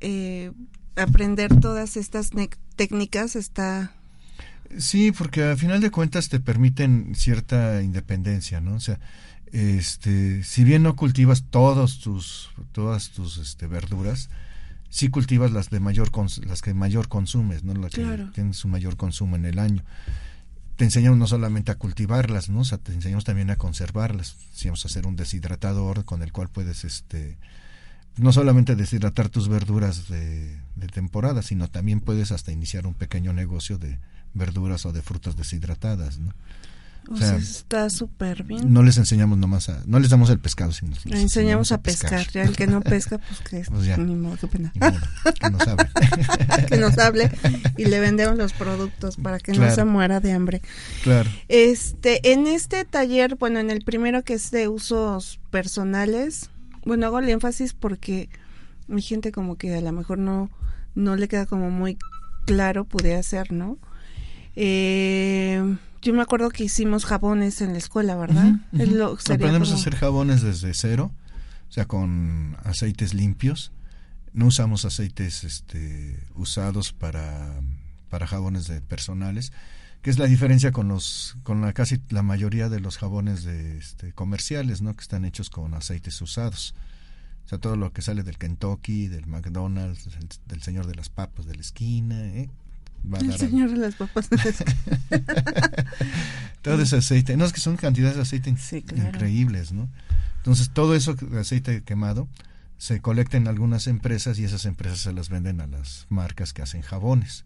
eh, 0.00 0.50
aprender 0.96 1.60
todas 1.60 1.96
estas 1.96 2.30
técnicas 2.76 3.36
está 3.36 3.92
Sí, 4.78 5.10
porque 5.10 5.42
a 5.42 5.56
final 5.56 5.80
de 5.80 5.90
cuentas 5.90 6.28
te 6.28 6.38
permiten 6.38 7.14
cierta 7.16 7.82
independencia, 7.82 8.60
¿no? 8.60 8.74
O 8.74 8.80
sea, 8.80 9.00
este, 9.52 10.42
si 10.44 10.64
bien 10.64 10.82
no 10.82 10.96
cultivas 10.96 11.44
todos 11.50 12.00
tus, 12.00 12.50
todas 12.72 13.10
tus 13.10 13.38
este, 13.38 13.66
verduras, 13.66 14.30
sí 14.88 15.08
cultivas 15.08 15.52
las 15.52 15.70
de 15.70 15.80
mayor 15.80 16.10
las 16.46 16.62
que 16.62 16.74
mayor 16.74 17.08
consumes, 17.08 17.64
¿no? 17.64 17.74
Las 17.74 17.92
que 17.92 18.04
tienen 18.34 18.54
su 18.54 18.68
mayor 18.68 18.96
consumo 18.96 19.36
en 19.36 19.44
el 19.46 19.58
año. 19.58 19.82
Te 20.76 20.84
enseñamos 20.84 21.18
no 21.18 21.26
solamente 21.26 21.70
a 21.72 21.74
cultivarlas, 21.74 22.48
¿no? 22.48 22.60
O 22.60 22.64
sea, 22.64 22.78
te 22.78 22.92
enseñamos 22.92 23.24
también 23.24 23.50
a 23.50 23.56
conservarlas. 23.56 24.36
Si 24.52 24.68
vamos 24.68 24.84
a 24.84 24.88
hacer 24.88 25.06
un 25.06 25.16
deshidratador 25.16 26.04
con 26.04 26.22
el 26.22 26.32
cual 26.32 26.48
puedes, 26.48 26.84
este, 26.84 27.36
no 28.16 28.32
solamente 28.32 28.76
deshidratar 28.76 29.28
tus 29.28 29.48
verduras 29.48 30.08
de, 30.08 30.58
de 30.76 30.86
temporada, 30.86 31.42
sino 31.42 31.68
también 31.68 32.00
puedes 32.00 32.32
hasta 32.32 32.50
iniciar 32.50 32.86
un 32.86 32.94
pequeño 32.94 33.34
negocio 33.34 33.76
de, 33.76 33.98
verduras 34.34 34.86
o 34.86 34.92
de 34.92 35.02
frutas 35.02 35.36
deshidratadas, 35.36 36.18
¿no? 36.18 36.32
O, 37.08 37.16
sea, 37.16 37.36
está 37.36 37.90
súper 37.90 38.44
bien. 38.44 38.72
No 38.72 38.82
les 38.82 38.96
enseñamos 38.96 39.38
nomás 39.38 39.68
a, 39.68 39.82
no 39.86 39.98
les 39.98 40.10
damos 40.10 40.30
el 40.30 40.38
pescado, 40.38 40.72
sino 40.72 40.92
les 41.04 41.20
enseñamos, 41.20 41.72
a, 41.72 41.82
pescar. 41.82 42.26
Ya 42.30 42.42
el 42.42 42.56
que 42.56 42.66
no 42.66 42.80
pesca, 42.82 43.18
pues 43.18 43.40
que 43.40 43.70
pues 43.70 43.84
ya, 43.84 43.96
ni 43.96 44.14
modo, 44.14 44.36
qué 44.36 44.46
pena. 44.46 44.72
que 44.72 45.50
nos 45.50 45.66
hable. 45.66 45.88
que 46.68 46.76
nos 46.76 46.98
hable 46.98 47.30
y 47.76 47.86
le 47.86 48.00
vendemos 48.00 48.36
los 48.36 48.52
productos 48.52 49.16
para 49.16 49.38
que 49.38 49.52
no 49.52 49.70
se 49.70 49.84
muera 49.84 50.20
de 50.20 50.32
hambre. 50.32 50.62
Claro. 51.02 51.28
Este, 51.48 52.32
en 52.32 52.46
este 52.46 52.84
taller, 52.84 53.36
bueno, 53.36 53.58
en 53.58 53.70
el 53.70 53.82
primero 53.82 54.22
que 54.22 54.34
es 54.34 54.50
de 54.50 54.68
usos 54.68 55.40
personales, 55.50 56.50
bueno, 56.84 57.06
hago 57.06 57.18
el 57.18 57.28
énfasis 57.28 57.74
porque 57.74 58.28
mi 58.86 59.02
gente 59.02 59.32
como 59.32 59.56
que 59.56 59.74
a 59.74 59.80
lo 59.80 59.92
mejor 59.92 60.18
no, 60.18 60.50
no 60.94 61.16
le 61.16 61.28
queda 61.28 61.46
como 61.46 61.70
muy 61.70 61.96
claro, 62.46 62.84
pudiera 62.84 63.22
ser, 63.22 63.52
¿no? 63.52 63.78
Eh, 64.56 65.76
yo 66.02 66.14
me 66.14 66.22
acuerdo 66.22 66.50
que 66.50 66.64
hicimos 66.64 67.04
jabones 67.04 67.60
en 67.60 67.72
la 67.72 67.78
escuela, 67.78 68.16
¿verdad? 68.16 68.54
Aprendemos 68.72 69.72
a 69.72 69.74
hacer 69.74 69.96
jabones 69.96 70.42
desde 70.42 70.72
cero, 70.74 71.12
o 71.68 71.72
sea, 71.72 71.86
con 71.86 72.56
aceites 72.64 73.14
limpios. 73.14 73.72
No 74.32 74.46
usamos 74.46 74.84
aceites 74.84 75.44
este, 75.44 76.18
usados 76.34 76.92
para, 76.92 77.60
para 78.08 78.26
jabones 78.26 78.66
de 78.68 78.80
personales, 78.80 79.52
que 80.02 80.10
es 80.10 80.18
la 80.18 80.26
diferencia 80.26 80.72
con 80.72 80.88
los 80.88 81.36
con 81.42 81.60
la 81.60 81.72
casi 81.72 82.00
la 82.08 82.22
mayoría 82.22 82.68
de 82.68 82.80
los 82.80 82.96
jabones 82.96 83.44
de 83.44 83.76
este, 83.76 84.12
comerciales, 84.12 84.82
¿no? 84.82 84.94
Que 84.94 85.02
están 85.02 85.24
hechos 85.24 85.50
con 85.50 85.74
aceites 85.74 86.20
usados. 86.22 86.74
O 87.44 87.48
sea, 87.50 87.58
todo 87.58 87.76
lo 87.76 87.92
que 87.92 88.00
sale 88.00 88.22
del 88.22 88.38
Kentucky, 88.38 89.08
del 89.08 89.26
McDonald's, 89.26 90.08
del, 90.46 90.62
señor 90.62 90.86
de 90.86 90.94
las 90.94 91.08
papas 91.08 91.46
de 91.46 91.56
la 91.56 91.60
esquina, 91.60 92.24
¿eh? 92.28 92.48
El 93.20 93.36
señor 93.36 93.70
de 93.70 93.78
las 93.78 93.94
papas. 93.94 94.28
todo 96.62 96.82
ese 96.82 96.96
aceite, 96.96 97.36
no 97.36 97.44
es 97.44 97.52
que 97.52 97.60
son 97.60 97.76
cantidades 97.76 98.16
de 98.16 98.22
aceite 98.22 98.50
increíbles, 98.50 99.72
¿no? 99.72 99.88
Entonces 100.38 100.70
todo 100.70 100.94
eso 100.94 101.16
aceite 101.38 101.82
quemado 101.82 102.28
se 102.78 103.00
colecta 103.00 103.36
en 103.36 103.46
algunas 103.46 103.86
empresas 103.86 104.38
y 104.38 104.44
esas 104.44 104.64
empresas 104.64 105.00
se 105.00 105.12
las 105.12 105.28
venden 105.28 105.60
a 105.60 105.66
las 105.66 106.06
marcas 106.08 106.54
que 106.54 106.62
hacen 106.62 106.80
jabones. 106.80 107.44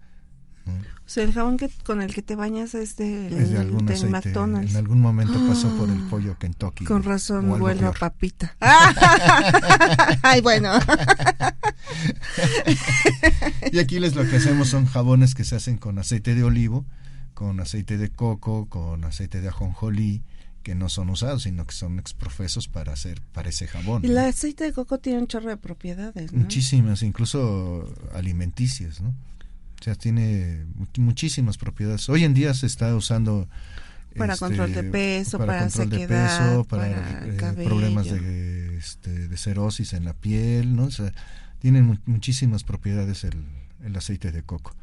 O 0.66 1.08
sea, 1.08 1.24
el 1.24 1.32
jabón 1.34 1.58
que 1.58 1.68
con 1.84 2.00
el 2.00 2.14
que 2.14 2.22
te 2.22 2.34
bañas 2.34 2.74
es 2.74 2.96
de, 2.96 3.28
McDonald's. 4.08 4.70
En 4.70 4.78
algún 4.78 5.00
momento 5.00 5.34
pasó 5.46 5.68
por 5.76 5.90
el 5.90 6.00
pollo 6.04 6.38
Kentucky. 6.38 6.86
Con 6.86 7.02
razón 7.02 7.58
vuelvo 7.58 7.88
a 7.88 7.92
papita. 7.92 8.56
Ay, 10.22 10.40
bueno. 10.40 10.72
y 13.70 13.78
aquí 13.78 14.00
les 14.00 14.14
lo 14.14 14.28
que 14.28 14.36
hacemos 14.36 14.68
son 14.68 14.86
jabones 14.86 15.34
que 15.34 15.44
se 15.44 15.56
hacen 15.56 15.76
con 15.76 15.98
aceite 15.98 16.34
de 16.34 16.42
olivo, 16.42 16.86
con 17.34 17.60
aceite 17.60 17.98
de 17.98 18.08
coco, 18.08 18.66
con 18.70 19.04
aceite 19.04 19.42
de 19.42 19.48
ajonjolí, 19.48 20.22
que 20.62 20.74
no 20.74 20.88
son 20.88 21.10
usados, 21.10 21.42
sino 21.42 21.66
que 21.66 21.74
son 21.74 21.98
exprofesos 21.98 22.68
para 22.68 22.94
hacer 22.94 23.20
para 23.32 23.50
ese 23.50 23.66
jabón. 23.66 24.02
Y 24.04 24.08
el 24.08 24.16
aceite 24.16 24.64
de 24.64 24.72
coco 24.72 24.98
tiene 24.98 25.18
un 25.18 25.26
chorro 25.26 25.50
de 25.50 25.58
propiedades, 25.58 26.32
Muchísimas, 26.32 27.02
incluso 27.02 27.92
alimenticias, 28.14 29.02
¿no? 29.02 29.14
O 29.84 29.86
sea, 29.86 29.96
tiene 29.96 30.64
muchísimas 30.96 31.58
propiedades. 31.58 32.08
Hoy 32.08 32.24
en 32.24 32.32
día 32.32 32.54
se 32.54 32.64
está 32.64 32.96
usando 32.96 33.46
para 34.16 34.32
este, 34.32 34.46
control 34.46 34.72
de 34.72 34.82
peso, 34.84 35.36
para, 35.36 35.58
control 35.60 35.90
de 35.90 36.08
peso, 36.08 36.64
para, 36.64 36.88
eh, 37.26 37.64
problemas 37.66 38.06
de, 38.06 38.78
este, 38.78 39.28
de 39.28 39.36
cerosis 39.36 39.92
en 39.92 40.06
la 40.06 40.14
piel, 40.14 40.74
¿no? 40.74 40.84
O 40.84 40.90
sea, 40.90 41.12
tiene 41.58 41.82
muchísimas 42.06 42.64
propiedades 42.64 43.24
el, 43.24 43.44
el 43.84 43.94
aceite 43.94 44.32
de 44.32 44.42
coco. 44.42 44.74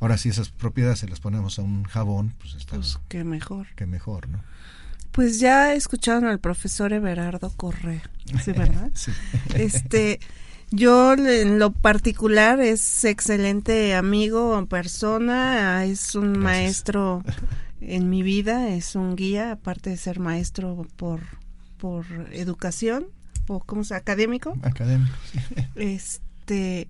Ahora, 0.00 0.18
si 0.18 0.28
esas 0.28 0.50
propiedades 0.50 0.98
se 0.98 1.08
las 1.08 1.20
ponemos 1.20 1.58
a 1.58 1.62
un 1.62 1.84
jabón, 1.84 2.34
pues 2.38 2.56
está. 2.56 2.76
Pues 2.76 2.98
qué 3.08 3.24
mejor. 3.24 3.68
Qué 3.74 3.86
mejor, 3.86 4.28
¿no? 4.28 4.42
Pues 5.12 5.40
ya 5.40 5.72
escucharon 5.72 6.26
al 6.26 6.40
profesor 6.40 6.92
Everardo 6.92 7.48
Correa, 7.56 8.02
¿sí, 8.44 8.52
verdad? 8.52 8.90
sí. 8.94 9.12
Este, 9.54 10.20
yo 10.70 11.14
en 11.14 11.58
lo 11.58 11.72
particular 11.72 12.60
es 12.60 13.04
excelente 13.04 13.94
amigo, 13.94 14.66
persona, 14.66 15.84
es 15.84 16.14
un 16.14 16.38
maestro 16.38 17.22
en 17.80 18.10
mi 18.10 18.22
vida, 18.22 18.70
es 18.70 18.96
un 18.96 19.16
guía, 19.16 19.52
aparte 19.52 19.90
de 19.90 19.96
ser 19.96 20.18
maestro 20.18 20.86
por, 20.96 21.20
por 21.78 22.04
educación, 22.32 23.06
o 23.48 23.60
como 23.60 23.84
se 23.84 23.94
académico. 23.94 24.56
Académico. 24.62 25.14
Este 25.76 26.88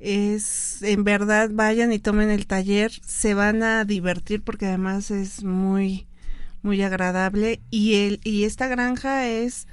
es 0.00 0.82
en 0.82 1.02
verdad 1.02 1.50
vayan 1.52 1.92
y 1.92 1.98
tomen 1.98 2.30
el 2.30 2.46
taller, 2.46 2.92
se 3.04 3.34
van 3.34 3.62
a 3.62 3.84
divertir 3.84 4.42
porque 4.42 4.66
además 4.66 5.10
es 5.10 5.42
muy 5.42 6.06
muy 6.62 6.82
agradable 6.82 7.60
y 7.70 7.94
el 7.94 8.20
y 8.22 8.44
esta 8.44 8.68
granja 8.68 9.26
es 9.26 9.66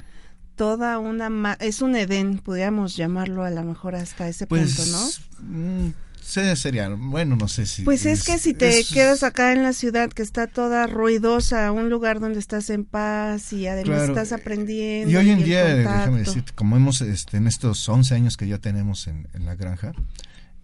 toda 0.56 1.00
una 1.00 1.58
es 1.60 1.82
un 1.82 1.96
Edén, 1.96 2.40
podríamos 2.40 2.96
llamarlo 2.96 3.44
a 3.44 3.50
lo 3.50 3.64
mejor 3.64 3.96
hasta 3.96 4.28
ese 4.28 4.48
pues, 4.48 4.76
punto, 4.76 4.92
¿no? 4.92 5.48
Mm, 5.48 5.94
sería, 6.26 6.90
bueno, 6.90 7.36
no 7.36 7.48
sé 7.48 7.66
si. 7.66 7.84
Pues 7.84 8.06
es, 8.06 8.24
que 8.24 8.40
si 8.40 8.54
te 8.54 8.84
quedas 8.84 9.24
acá 9.24 9.54
en 9.54 9.64
la 9.64 9.74
ciudad 9.74 10.10
que 10.10 10.24
está 10.24 10.48
toda 10.48 10.88
ruidosa, 10.88 11.72
un 11.72 11.90
lugar 11.90 12.20
donde 12.20 12.40
estás 12.40 12.70
en 12.70 12.86
paz 12.86 13.54
y 13.54 13.68
además 13.68 14.10
estás 14.10 14.32
aprendiendo. 14.32 15.12
Y 15.12 15.16
hoy 15.16 15.30
en 15.30 15.44
día, 15.44 15.64
déjame 15.66 16.20
decirte, 16.20 16.52
como 16.54 16.76
hemos 16.76 17.02
este, 17.02 17.38
en 17.38 17.48
estos 17.48 17.88
11 17.88 18.16
años 18.16 18.38
que 18.38 18.48
ya 18.48 18.58
tenemos 18.58 19.08
en, 19.08 19.28
en 19.34 19.46
la 19.46 19.56
granja, 19.56 19.94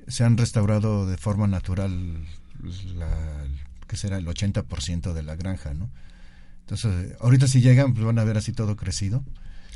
se 0.08 0.24
han 0.24 0.38
restaurado 0.38 1.06
de 1.06 1.18
forma 1.18 1.48
natural 1.48 2.26
pues, 2.60 2.86
la, 2.96 3.10
que 3.88 3.98
será 3.98 4.18
el 4.18 4.26
80% 4.26 5.14
de 5.14 5.24
la 5.24 5.36
granja, 5.36 5.74
¿no? 5.74 5.90
Entonces, 6.62 7.16
ahorita 7.20 7.48
si 7.48 7.62
llegan, 7.62 7.94
pues 7.94 8.06
van 8.06 8.20
a 8.20 8.24
ver 8.24 8.38
así 8.38 8.54
todo 8.54 8.78
crecido. 8.78 9.24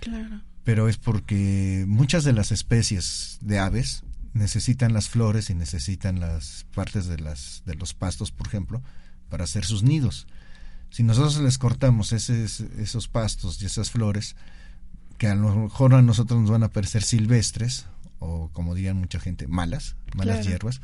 Claro. 0.05 0.41
Pero 0.63 0.87
es 0.87 0.97
porque 0.97 1.85
muchas 1.87 2.23
de 2.23 2.33
las 2.33 2.51
especies 2.51 3.39
de 3.41 3.57
aves 3.57 4.03
necesitan 4.33 4.93
las 4.93 5.09
flores 5.09 5.49
y 5.49 5.55
necesitan 5.55 6.19
las 6.19 6.67
partes 6.75 7.07
de 7.07 7.17
las 7.17 7.63
de 7.65 7.73
los 7.73 7.95
pastos, 7.95 8.31
por 8.31 8.45
ejemplo, 8.45 8.83
para 9.29 9.45
hacer 9.45 9.65
sus 9.65 9.81
nidos. 9.81 10.27
Si 10.91 11.01
nosotros 11.01 11.39
les 11.39 11.57
cortamos 11.57 12.13
esos 12.13 13.07
pastos 13.07 13.61
y 13.61 13.65
esas 13.65 13.89
flores, 13.89 14.35
que 15.17 15.27
a 15.27 15.35
lo 15.35 15.55
mejor 15.55 15.95
a 15.95 16.03
nosotros 16.03 16.39
nos 16.39 16.51
van 16.51 16.63
a 16.63 16.69
parecer 16.69 17.01
silvestres 17.01 17.87
o 18.19 18.49
como 18.53 18.75
dirían 18.75 18.97
mucha 18.97 19.19
gente 19.19 19.47
malas, 19.47 19.95
malas 20.15 20.45
hierbas, 20.45 20.81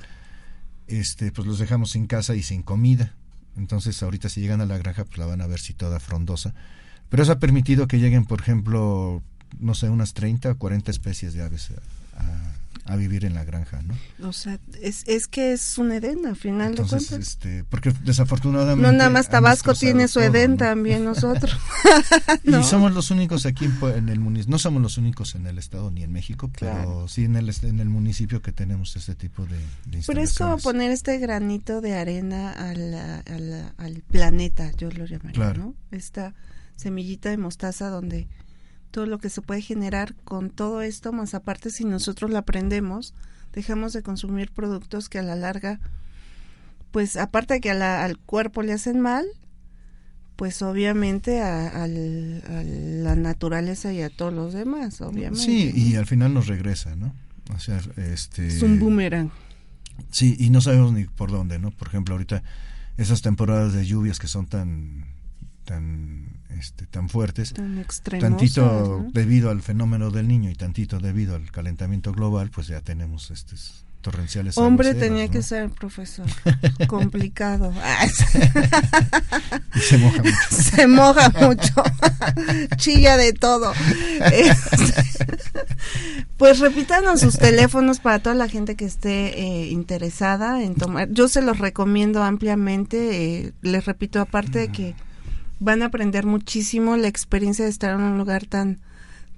este, 0.88 1.32
pues 1.32 1.48
los 1.48 1.60
dejamos 1.60 1.92
sin 1.92 2.08
casa 2.08 2.36
y 2.36 2.42
sin 2.42 2.64
comida. 2.64 3.14
Entonces 3.56 4.02
ahorita 4.02 4.30
si 4.30 4.42
llegan 4.42 4.62
a 4.62 4.66
la 4.66 4.80
granja 4.80 5.06
pues 5.06 5.20
la 5.20 5.28
van 5.28 5.42
a 5.42 5.48
ver 5.48 5.60
si 5.60 5.74
toda 5.74 6.00
frondosa. 6.00 6.56
Pero 7.12 7.24
eso 7.24 7.34
ha 7.34 7.40
permitido 7.40 7.88
que 7.90 8.00
lleguen, 8.00 8.24
por 8.24 8.40
ejemplo, 8.40 9.22
no 9.60 9.76
sé, 9.76 9.90
unas 9.90 10.14
30 10.14 10.52
o 10.52 10.58
40 10.58 10.92
especies 10.92 11.34
de 11.34 11.44
aves 11.44 11.72
a, 12.86 12.96
vivir 12.96 13.24
en 13.24 13.34
la 13.34 13.46
granja, 13.46 13.82
¿no? 13.82 14.28
O 14.28 14.34
sea, 14.34 14.60
es, 14.82 15.04
es 15.08 15.28
que 15.28 15.54
es 15.54 15.78
un 15.78 15.94
Edén 15.94 16.26
al 16.26 16.36
final 16.36 16.76
de 16.76 16.84
cuentas. 16.84 17.12
Este, 17.12 17.64
porque 17.70 17.94
desafortunadamente... 18.04 18.82
No, 18.82 18.92
nada 18.92 19.10
más 19.10 19.30
Tabasco 19.30 19.74
tiene 19.74 20.10
su 20.10 20.20
Edén 20.20 20.58
también 20.58 21.06
nosotros. 21.06 21.58
Y 22.44 22.52
somos 22.64 22.94
los 22.94 23.10
únicos 23.10 23.46
aquí 23.46 23.66
en, 23.66 24.10
el 24.10 24.20
municipio, 24.20 24.52
no 24.52 24.60
somos 24.60 24.82
los 24.82 24.98
únicos 24.98 25.36
en 25.36 25.48
el 25.48 25.58
estado 25.58 25.90
ni 25.90 26.04
en 26.04 26.12
México, 26.12 26.52
pero 26.60 27.08
sí 27.08 27.26
en 27.26 27.38
el, 27.38 27.54
en 27.64 27.80
el 27.80 27.88
municipio 27.88 28.42
que 28.42 28.52
tenemos 28.52 28.96
este 28.98 29.16
tipo 29.16 29.46
de, 29.46 29.58
de 29.86 30.04
Pero 30.06 30.22
es 30.22 30.38
como 30.38 30.58
poner 30.58 30.92
este 30.92 31.18
granito 31.18 31.80
de 31.80 31.96
arena 31.96 32.52
al, 32.52 32.94
al, 33.78 34.04
planeta, 34.12 34.72
yo 34.78 34.92
lo 34.92 35.06
llamaría, 35.06 35.54
¿no? 35.54 35.76
Esta 35.92 36.34
semillita 36.82 37.30
de 37.30 37.38
mostaza 37.38 37.90
donde 37.90 38.28
todo 38.92 39.06
lo 39.06 39.20
que 39.20 39.30
se 39.30 39.42
puede 39.42 39.62
generar 39.62 40.16
con 40.24 40.50
todo 40.50 40.82
esto, 40.82 41.14
más 41.14 41.34
aparte 41.34 41.70
si 41.70 41.86
nosotros 41.86 42.30
la 42.30 42.40
aprendemos, 42.40 43.14
dejamos 43.54 43.94
de 43.94 44.04
consumir 44.04 44.52
productos 44.52 45.10
que 45.10 45.20
a 45.20 45.24
la 45.24 45.36
larga, 45.36 45.80
pues 46.92 47.16
aparte 47.16 47.56
de 47.56 47.62
que 47.62 47.72
al 47.72 48.18
cuerpo 48.18 48.64
le 48.64 48.74
hacen 48.74 49.00
mal, 49.00 49.26
pues 50.36 50.62
obviamente 50.62 51.42
a, 51.42 51.88
la 51.88 53.16
naturaleza 53.16 53.94
y 53.94 54.02
a 54.02 54.10
todos 54.10 54.34
los 54.34 54.54
demás, 54.54 55.00
obviamente. 55.02 55.46
Sí, 55.46 55.72
y 55.74 55.96
al 55.96 56.06
final 56.06 56.34
nos 56.34 56.48
regresa, 56.48 56.96
¿no? 56.96 57.14
O 57.54 57.60
sea, 57.60 57.80
este... 57.98 58.48
Es 58.48 58.62
un 58.62 58.80
boomerang. 58.80 59.30
Sí, 60.10 60.36
y 60.40 60.50
no 60.50 60.62
sabemos 60.62 60.94
ni 60.94 61.06
por 61.06 61.32
dónde, 61.32 61.60
¿no? 61.60 61.72
Por 61.72 61.88
ejemplo, 61.88 62.16
ahorita 62.16 62.44
esas 62.98 63.22
temporadas 63.22 63.74
de 63.74 63.86
lluvias 63.86 64.20
que 64.20 64.28
son 64.28 64.48
tan 64.48 65.06
tan 65.72 66.42
este, 66.50 66.86
tan 66.86 67.08
fuertes, 67.08 67.54
tantito 68.20 69.06
debido 69.14 69.50
al 69.50 69.62
fenómeno 69.62 70.12
del 70.12 70.28
niño 70.28 70.50
y 70.50 70.56
tantito 70.56 71.00
debido 71.00 71.36
al 71.36 71.50
calentamiento 71.50 72.12
global, 72.12 72.52
pues 72.54 72.68
ya 72.68 72.82
tenemos 72.82 73.32
estos 73.32 73.86
torrenciales. 74.02 74.58
Hombre 74.58 74.94
tenía 74.94 75.30
que 75.30 75.42
ser 75.42 75.70
profesor, 75.70 76.28
complicado. 76.88 77.74
y 79.76 79.80
se 79.80 79.98
moja 79.98 80.18
mucho. 80.18 80.38
Se 80.50 80.88
moja 80.88 81.30
mucho, 81.40 81.84
chilla 82.76 83.16
de 83.16 83.32
todo. 83.32 83.72
Este, 84.32 85.38
pues 86.36 86.60
repítanos 86.60 87.22
sus 87.22 87.38
teléfonos 87.38 88.00
para 88.00 88.20
toda 88.20 88.36
la 88.36 88.50
gente 88.50 88.76
que 88.76 88.86
esté 88.86 89.40
eh, 89.40 89.68
interesada 89.68 90.64
en 90.64 90.76
tomar. 90.76 91.10
Yo 91.12 91.30
se 91.30 91.42
los 91.42 91.60
recomiendo 91.60 92.24
ampliamente. 92.24 93.46
Eh, 93.46 93.54
les 93.62 93.86
repito, 93.86 94.20
aparte 94.20 94.60
de 94.60 94.68
que 94.70 94.96
van 95.62 95.84
a 95.84 95.86
aprender 95.86 96.26
muchísimo 96.26 96.98
la 96.98 97.08
experiencia 97.08 97.64
de 97.64 97.72
estar 97.72 97.94
en 97.94 98.02
un 98.02 98.18
lugar 98.18 98.46
tan 98.46 98.80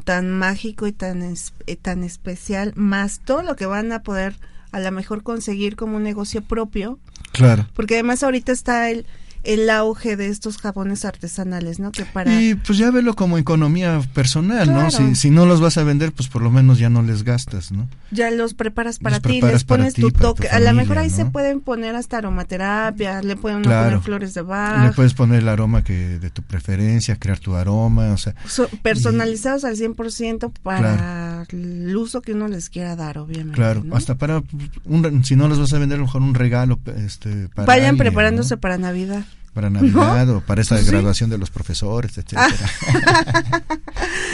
tan 0.05 0.31
mágico 0.31 0.87
y 0.87 0.91
tan 0.91 1.21
eh, 1.21 1.75
tan 1.75 2.03
especial 2.03 2.73
más 2.75 3.19
todo 3.19 3.43
lo 3.43 3.55
que 3.55 3.67
van 3.67 3.91
a 3.91 4.01
poder 4.01 4.35
a 4.71 4.79
lo 4.79 4.91
mejor 4.91 5.21
conseguir 5.21 5.75
como 5.75 5.97
un 5.97 6.03
negocio 6.03 6.41
propio. 6.41 6.97
Claro. 7.31 7.67
Porque 7.75 7.95
además 7.95 8.23
ahorita 8.23 8.51
está 8.51 8.89
el 8.89 9.05
el 9.43 9.69
auge 9.69 10.15
de 10.15 10.29
estos 10.29 10.57
jabones 10.57 11.05
artesanales, 11.05 11.79
¿no? 11.79 11.91
Que 11.91 12.05
para 12.05 12.41
y 12.41 12.55
pues 12.55 12.77
ya 12.77 12.91
velo 12.91 13.13
como 13.13 13.37
economía 13.37 14.01
personal, 14.13 14.71
¿no? 14.71 14.89
Si, 14.89 15.15
si 15.15 15.29
no 15.29 15.45
los 15.45 15.59
vas 15.59 15.77
a 15.77 15.83
vender, 15.83 16.11
pues 16.13 16.29
por 16.29 16.41
lo 16.41 16.49
menos 16.49 16.79
ya 16.79 16.89
no 16.89 17.01
les 17.01 17.23
gastas, 17.23 17.71
¿no? 17.71 17.87
Ya 18.11 18.31
los 18.31 18.53
preparas 18.53 18.99
para 18.99 19.19
ti, 19.19 19.41
les 19.41 19.63
pones 19.63 19.93
tu 19.93 20.11
toque. 20.11 20.47
a 20.47 20.59
lo 20.59 20.73
mejor 20.73 20.97
ahí 20.97 21.09
se 21.09 21.25
pueden 21.25 21.59
poner 21.59 21.95
hasta 21.95 22.17
aromaterapia, 22.19 23.21
le 23.21 23.35
pueden 23.35 23.63
poner 23.63 23.99
flores 23.99 24.33
de 24.33 24.41
bar. 24.41 24.87
Le 24.87 24.93
puedes 24.93 25.13
poner 25.13 25.39
el 25.39 25.49
aroma 25.49 25.83
que 25.83 26.19
de 26.19 26.29
tu 26.29 26.41
preferencia, 26.41 27.17
crear 27.17 27.39
tu 27.39 27.55
aroma, 27.55 28.11
o 28.11 28.17
sea. 28.17 28.35
personalizados 28.81 29.65
al 29.65 29.75
100% 29.75 30.51
para 30.63 31.45
el 31.49 31.95
uso 31.95 32.21
que 32.21 32.33
uno 32.33 32.47
les 32.47 32.69
quiera 32.69 32.95
dar, 32.95 33.17
obviamente. 33.17 33.55
Claro, 33.55 33.83
hasta 33.91 34.15
para, 34.15 34.41
un, 34.85 35.23
si 35.25 35.35
no 35.35 35.47
los 35.47 35.59
vas 35.59 35.73
a 35.73 35.79
vender, 35.79 35.97
a 35.97 35.99
lo 35.99 36.05
mejor 36.05 36.21
un 36.21 36.35
regalo 36.35 36.79
este, 36.97 37.49
para 37.49 37.65
Vayan 37.65 37.97
preparándose 37.97 38.57
para 38.57 38.77
Navidad 38.77 39.25
para 39.53 39.69
Navidad 39.69 40.29
o 40.29 40.41
para 40.41 40.61
esta 40.61 40.81
graduación 40.81 41.29
de 41.29 41.37
los 41.37 41.51
profesores, 41.51 42.17
etcétera. 42.17 42.47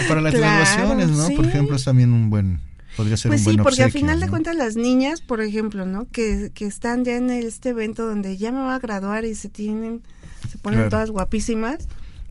para 0.07 0.21
las 0.21 0.33
graduaciones, 0.33 1.09
¿no? 1.09 1.29
Por 1.35 1.45
ejemplo, 1.45 1.75
es 1.75 1.83
también 1.83 2.11
un 2.13 2.29
buen 2.29 2.59
podría 2.95 3.17
ser 3.17 3.29
pues 3.29 3.45
un 3.45 3.53
sí, 3.53 3.57
porque 3.59 3.83
al 3.83 3.91
final 3.91 4.19
de 4.19 4.27
cuentas 4.27 4.55
las 4.55 4.75
niñas, 4.75 5.21
por 5.21 5.41
ejemplo, 5.41 5.85
¿no? 5.85 6.07
Que, 6.09 6.51
que 6.53 6.65
están 6.65 7.05
ya 7.05 7.15
en 7.15 7.29
este 7.29 7.69
evento 7.69 8.05
donde 8.05 8.37
ya 8.37 8.51
me 8.51 8.59
va 8.59 8.75
a 8.75 8.79
graduar 8.79 9.25
y 9.25 9.35
se 9.35 9.49
tienen 9.49 10.01
se 10.49 10.57
ponen 10.57 10.89
todas 10.89 11.11
guapísimas, 11.11 11.87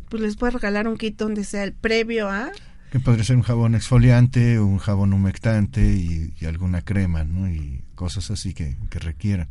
pues 0.09 0.23
les 0.23 0.37
puedes 0.37 0.54
regalar 0.54 0.88
un 0.88 0.97
kit 0.97 1.16
donde 1.16 1.45
sea 1.45 1.64
el 1.64 1.73
previo 1.73 2.28
a 2.28 2.50
que 2.90 3.00
podría 3.00 3.23
ser 3.23 3.37
un 3.37 3.42
jabón 3.42 3.75
exfoliante, 3.75 4.59
un 4.61 4.78
jabón 4.78 5.12
humectante 5.12 5.83
y, 5.83 6.33
alguna 6.47 6.80
crema, 6.80 7.25
¿no? 7.25 7.49
Y 7.50 7.83
cosas 7.95 8.30
así 8.30 8.54
que, 8.54 8.76
que 8.88 8.99
requieran. 8.99 9.49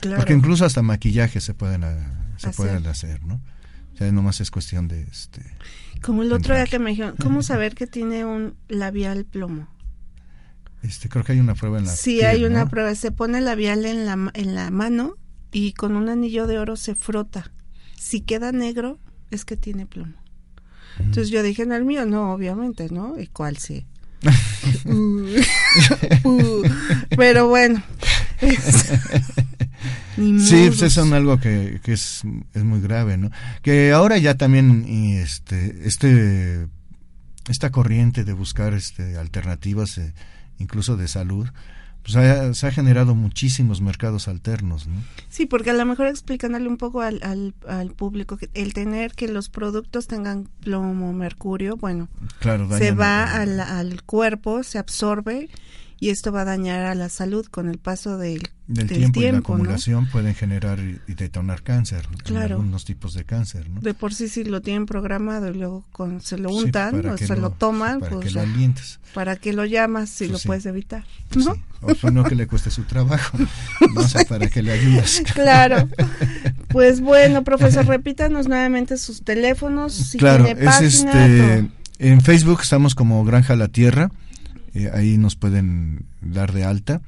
Porque 0.00 0.32
incluso 0.32 0.64
hasta 0.64 0.82
maquillaje 0.82 1.40
se 1.40 1.54
pueden 1.54 1.82
se 2.36 2.48
hacer. 2.48 2.54
pueden 2.54 2.86
hacer, 2.86 3.22
¿no? 3.24 3.40
O 3.94 3.96
sea, 3.96 4.10
nomás 4.12 4.40
es 4.40 4.50
cuestión 4.50 4.88
de 4.88 5.02
este. 5.02 5.42
Como 6.02 6.22
el 6.22 6.32
otro 6.32 6.54
día 6.54 6.66
que 6.66 6.78
me 6.78 6.90
dijeron, 6.90 7.16
¿cómo 7.16 7.42
saber 7.42 7.74
que 7.74 7.86
tiene 7.86 8.24
un 8.24 8.54
labial 8.68 9.24
plomo? 9.24 9.68
Este, 10.82 11.08
creo 11.08 11.24
que 11.24 11.32
hay 11.32 11.40
una 11.40 11.54
prueba 11.54 11.78
en 11.78 11.86
la 11.86 11.96
Sí, 11.96 12.22
hay 12.22 12.44
una 12.44 12.68
prueba. 12.68 12.94
Se 12.94 13.10
pone 13.10 13.38
el 13.38 13.46
labial 13.46 13.86
en 13.86 14.04
la, 14.04 14.30
en 14.34 14.54
la 14.54 14.70
mano 14.70 15.16
y 15.50 15.72
con 15.72 15.96
un 15.96 16.08
anillo 16.08 16.46
de 16.46 16.58
oro 16.58 16.76
se 16.76 16.94
frota. 16.94 17.50
Si 17.98 18.20
queda 18.20 18.52
negro, 18.52 18.98
es 19.30 19.44
que 19.44 19.56
tiene 19.56 19.86
plomo. 19.86 20.14
Entonces 20.98 21.30
yo 21.30 21.42
dije, 21.42 21.62
en 21.62 21.72
el 21.72 21.84
mío 21.84 22.06
no, 22.06 22.32
obviamente, 22.32 22.88
¿no? 22.90 23.18
¿Y 23.18 23.26
cuál 23.26 23.56
sí? 23.56 23.86
Uh, 26.24 26.62
pero 27.16 27.48
bueno. 27.48 27.82
Sí, 30.16 30.64
pues 30.68 30.82
es 30.82 30.98
algo 30.98 31.38
que, 31.38 31.80
que 31.82 31.92
es, 31.92 32.22
es, 32.54 32.64
muy 32.64 32.80
grave, 32.80 33.16
¿no? 33.16 33.30
Que 33.62 33.92
ahora 33.92 34.18
ya 34.18 34.36
también 34.36 34.84
este, 35.18 35.86
este, 35.86 36.66
esta 37.48 37.70
corriente 37.70 38.24
de 38.24 38.32
buscar 38.32 38.74
este, 38.74 39.16
alternativas, 39.16 39.98
eh, 39.98 40.14
incluso 40.58 40.96
de 40.96 41.08
salud, 41.08 41.48
pues 42.06 42.56
se 42.56 42.66
ha 42.66 42.70
generado 42.70 43.16
muchísimos 43.16 43.80
mercados 43.80 44.28
alternos, 44.28 44.86
¿no? 44.86 45.02
Sí, 45.28 45.46
porque 45.46 45.70
a 45.70 45.72
lo 45.72 45.84
mejor 45.84 46.06
explicándole 46.06 46.68
un 46.68 46.76
poco 46.76 47.00
al, 47.00 47.20
al, 47.24 47.54
al 47.66 47.90
público, 47.94 48.36
que 48.36 48.48
el 48.54 48.74
tener 48.74 49.12
que 49.12 49.26
los 49.26 49.48
productos 49.48 50.06
tengan 50.06 50.48
plomo, 50.60 51.12
mercurio, 51.12 51.76
bueno, 51.76 52.08
se 52.78 52.92
va 52.92 53.24
al, 53.24 53.58
al 53.58 54.04
cuerpo, 54.04 54.62
se 54.62 54.78
absorbe 54.78 55.48
y 55.98 56.10
esto 56.10 56.30
va 56.30 56.42
a 56.42 56.44
dañar 56.44 56.84
a 56.84 56.94
la 56.94 57.08
salud 57.08 57.46
con 57.46 57.68
el 57.68 57.78
paso 57.78 58.18
del, 58.18 58.50
del, 58.66 58.86
tiempo, 58.86 59.20
y 59.20 59.30
la 59.30 59.38
acumulación 59.38 60.06
pueden 60.06 60.34
generar 60.34 60.78
y 60.78 61.14
detonar 61.14 61.62
cáncer, 61.62 62.06
claro. 62.22 62.56
algunos 62.56 62.84
tipos 62.84 63.14
de 63.14 63.24
cáncer. 63.24 63.70
¿no? 63.70 63.80
De 63.80 63.94
por 63.94 64.12
sí 64.12 64.28
si 64.28 64.44
lo 64.44 64.60
tienen 64.60 64.84
programado 64.84 65.50
y 65.50 65.54
luego 65.54 65.84
con, 65.92 66.20
se 66.20 66.36
lo 66.36 66.50
untan 66.50 67.06
o 67.06 67.16
se 67.16 67.36
lo, 67.36 67.50
toman, 67.50 68.00
para 68.00 68.12
pues 68.12 68.26
que 68.26 68.32
lo 68.32 68.40
alientes. 68.42 69.00
¿Para 69.14 69.36
que 69.36 69.54
lo 69.54 69.64
llamas 69.64 70.10
si 70.10 70.26
pues 70.26 70.44
lo 70.44 70.48
puedes 70.48 70.66
evitar? 70.66 71.04
¿no? 71.34 71.52
O 71.80 71.94
pues 71.94 72.12
no 72.12 72.24
que 72.24 72.34
le 72.34 72.46
cueste 72.46 72.70
su 72.70 72.82
trabajo, 72.82 73.38
no 73.94 74.06
sé, 74.06 74.26
para 74.26 74.48
que 74.48 74.62
le 74.62 74.72
ayudes. 74.72 75.22
Claro. 75.34 75.88
Pues 76.68 77.00
bueno, 77.00 77.44
profesor, 77.44 77.86
repítanos 77.86 78.48
nuevamente 78.48 78.96
sus 78.96 79.22
teléfonos, 79.22 79.92
si 79.92 80.18
claro, 80.18 80.44
tiene 80.44 80.64
es 80.64 80.80
este, 80.80 81.68
en 81.98 82.20
Facebook 82.20 82.60
estamos 82.62 82.94
como 82.94 83.24
Granja 83.24 83.56
La 83.56 83.68
Tierra, 83.68 84.10
eh, 84.76 84.90
ahí 84.92 85.16
nos 85.16 85.36
pueden 85.36 86.04
dar 86.20 86.52
de 86.52 86.64
alta. 86.64 87.00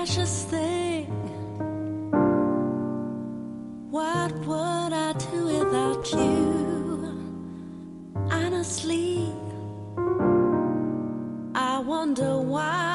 Precious 0.05 0.43
thing. 0.43 1.05
What 3.89 4.33
would 4.45 4.91
I 4.91 5.13
do 5.13 5.45
without 5.45 6.11
you? 6.11 7.07
Honestly, 8.29 9.31
I 11.55 11.79
wonder 11.79 12.37
why. 12.41 12.92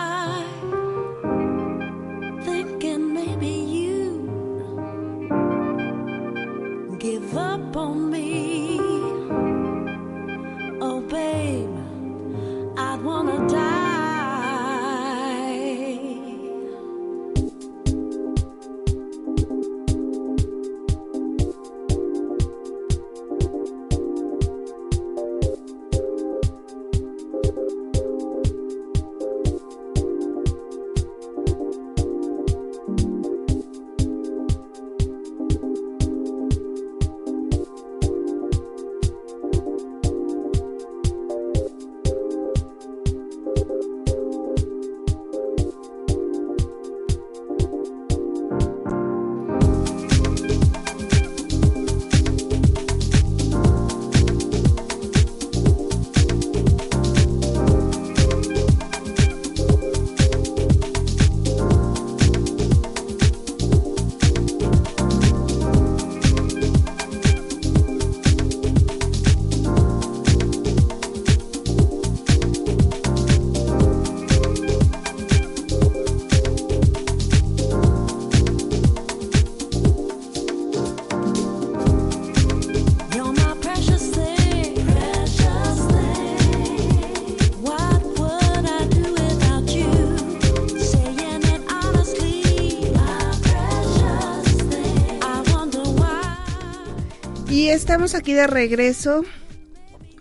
Estamos 97.98 98.14
aquí 98.14 98.32
de 98.32 98.46
regreso. 98.46 99.24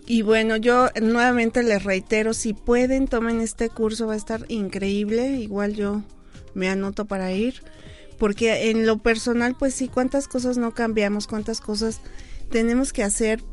Y 0.07 0.23
bueno, 0.23 0.57
yo 0.57 0.89
nuevamente 0.99 1.61
les 1.61 1.83
reitero, 1.83 2.33
si 2.33 2.53
pueden, 2.53 3.07
tomen 3.07 3.39
este 3.39 3.69
curso, 3.69 4.07
va 4.07 4.13
a 4.13 4.17
estar 4.17 4.45
increíble. 4.47 5.27
Igual 5.35 5.75
yo 5.75 6.01
me 6.55 6.69
anoto 6.69 7.05
para 7.05 7.31
ir. 7.33 7.61
Porque 8.17 8.71
en 8.71 8.87
lo 8.87 8.97
personal, 8.97 9.55
pues 9.59 9.75
sí, 9.75 9.89
cuántas 9.89 10.27
cosas 10.27 10.57
no 10.57 10.73
cambiamos, 10.73 11.27
cuántas 11.27 11.61
cosas 11.61 12.01
tenemos 12.49 12.93
que 12.93 13.03
hacer 13.03 13.43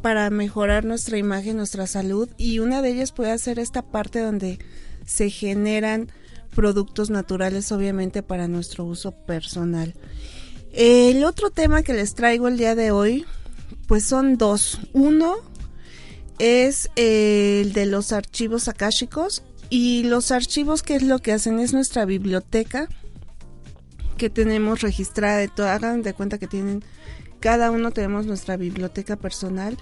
para 0.00 0.30
mejorar 0.30 0.86
nuestra 0.86 1.18
imagen, 1.18 1.58
nuestra 1.58 1.86
salud. 1.86 2.30
Y 2.38 2.60
una 2.60 2.80
de 2.80 2.88
ellas 2.88 3.12
puede 3.12 3.36
ser 3.36 3.58
esta 3.58 3.82
parte 3.82 4.20
donde 4.20 4.60
se 5.04 5.28
generan 5.28 6.10
productos 6.54 7.10
naturales, 7.10 7.70
obviamente, 7.70 8.22
para 8.22 8.48
nuestro 8.48 8.84
uso 8.84 9.12
personal. 9.12 9.92
El 10.72 11.22
otro 11.24 11.50
tema 11.50 11.82
que 11.82 11.92
les 11.92 12.14
traigo 12.14 12.48
el 12.48 12.56
día 12.56 12.74
de 12.74 12.90
hoy, 12.90 13.26
pues 13.86 14.04
son 14.04 14.36
dos. 14.36 14.80
Uno 14.92 15.36
es 16.38 16.90
el 16.96 17.72
de 17.72 17.86
los 17.86 18.12
archivos 18.12 18.68
akáshicos 18.68 19.42
y 19.70 20.04
los 20.04 20.30
archivos, 20.30 20.82
¿qué 20.82 20.96
es 20.96 21.02
lo 21.02 21.18
que 21.18 21.32
hacen? 21.32 21.58
Es 21.58 21.72
nuestra 21.72 22.04
biblioteca 22.04 22.88
que 24.16 24.30
tenemos 24.30 24.80
registrada 24.82 25.38
de. 25.38 25.50
Hagan 25.68 26.02
de 26.02 26.14
cuenta 26.14 26.38
que 26.38 26.46
tienen, 26.46 26.84
cada 27.40 27.70
uno 27.70 27.90
tenemos 27.90 28.26
nuestra 28.26 28.56
biblioteca 28.56 29.16
personal 29.16 29.76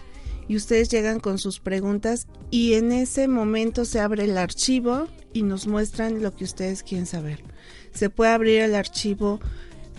y 0.48 0.56
ustedes 0.56 0.88
llegan 0.88 1.20
con 1.20 1.38
sus 1.38 1.60
preguntas 1.60 2.26
y 2.50 2.74
en 2.74 2.92
ese 2.92 3.28
momento 3.28 3.84
se 3.84 4.00
abre 4.00 4.24
el 4.24 4.36
archivo 4.36 5.06
y 5.32 5.42
nos 5.42 5.66
muestran 5.66 6.22
lo 6.22 6.34
que 6.34 6.44
ustedes 6.44 6.82
quieren 6.82 7.06
saber. 7.06 7.42
Se 7.92 8.10
puede 8.10 8.32
abrir 8.32 8.60
el 8.62 8.74
archivo 8.74 9.40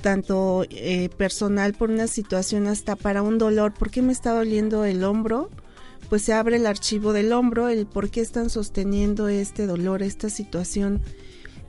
tanto 0.03 0.65
eh, 0.69 1.09
personal 1.17 1.73
por 1.73 1.89
una 1.89 2.07
situación 2.07 2.67
hasta 2.67 2.95
para 2.95 3.23
un 3.23 3.39
dolor, 3.39 3.73
¿por 3.73 3.89
qué 3.89 4.03
me 4.03 4.11
está 4.11 4.33
doliendo 4.33 4.83
el 4.85 5.03
hombro? 5.03 5.49
Pues 6.09 6.21
se 6.21 6.33
abre 6.33 6.57
el 6.57 6.67
archivo 6.67 7.13
del 7.13 7.31
hombro, 7.31 7.69
el 7.69 7.87
por 7.87 8.11
qué 8.11 8.19
están 8.19 8.51
sosteniendo 8.51 9.29
este 9.29 9.65
dolor, 9.65 10.03
esta 10.03 10.29
situación 10.29 11.01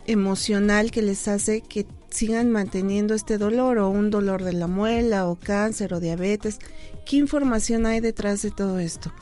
emocional 0.06 0.90
que 0.90 1.00
les 1.00 1.28
hace 1.28 1.62
que 1.62 1.86
sigan 2.10 2.50
manteniendo 2.50 3.14
este 3.14 3.38
dolor 3.38 3.78
o 3.78 3.88
un 3.88 4.10
dolor 4.10 4.42
de 4.42 4.52
la 4.52 4.66
muela 4.66 5.28
o 5.28 5.36
cáncer 5.36 5.94
o 5.94 6.00
diabetes. 6.00 6.58
¿Qué 7.06 7.16
información 7.16 7.86
hay 7.86 8.00
detrás 8.00 8.42
de 8.42 8.50
todo 8.50 8.80
esto? 8.80 9.12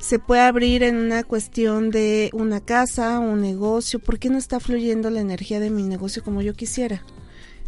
Se 0.00 0.18
puede 0.18 0.42
abrir 0.42 0.82
en 0.82 0.96
una 0.96 1.22
cuestión 1.22 1.90
de 1.90 2.30
una 2.32 2.60
casa, 2.60 3.20
un 3.20 3.40
negocio, 3.40 4.00
¿por 4.00 4.18
qué 4.18 4.28
no 4.28 4.38
está 4.38 4.58
fluyendo 4.58 5.08
la 5.08 5.20
energía 5.20 5.60
de 5.60 5.70
mi 5.70 5.84
negocio 5.84 6.24
como 6.24 6.42
yo 6.42 6.54
quisiera? 6.54 7.04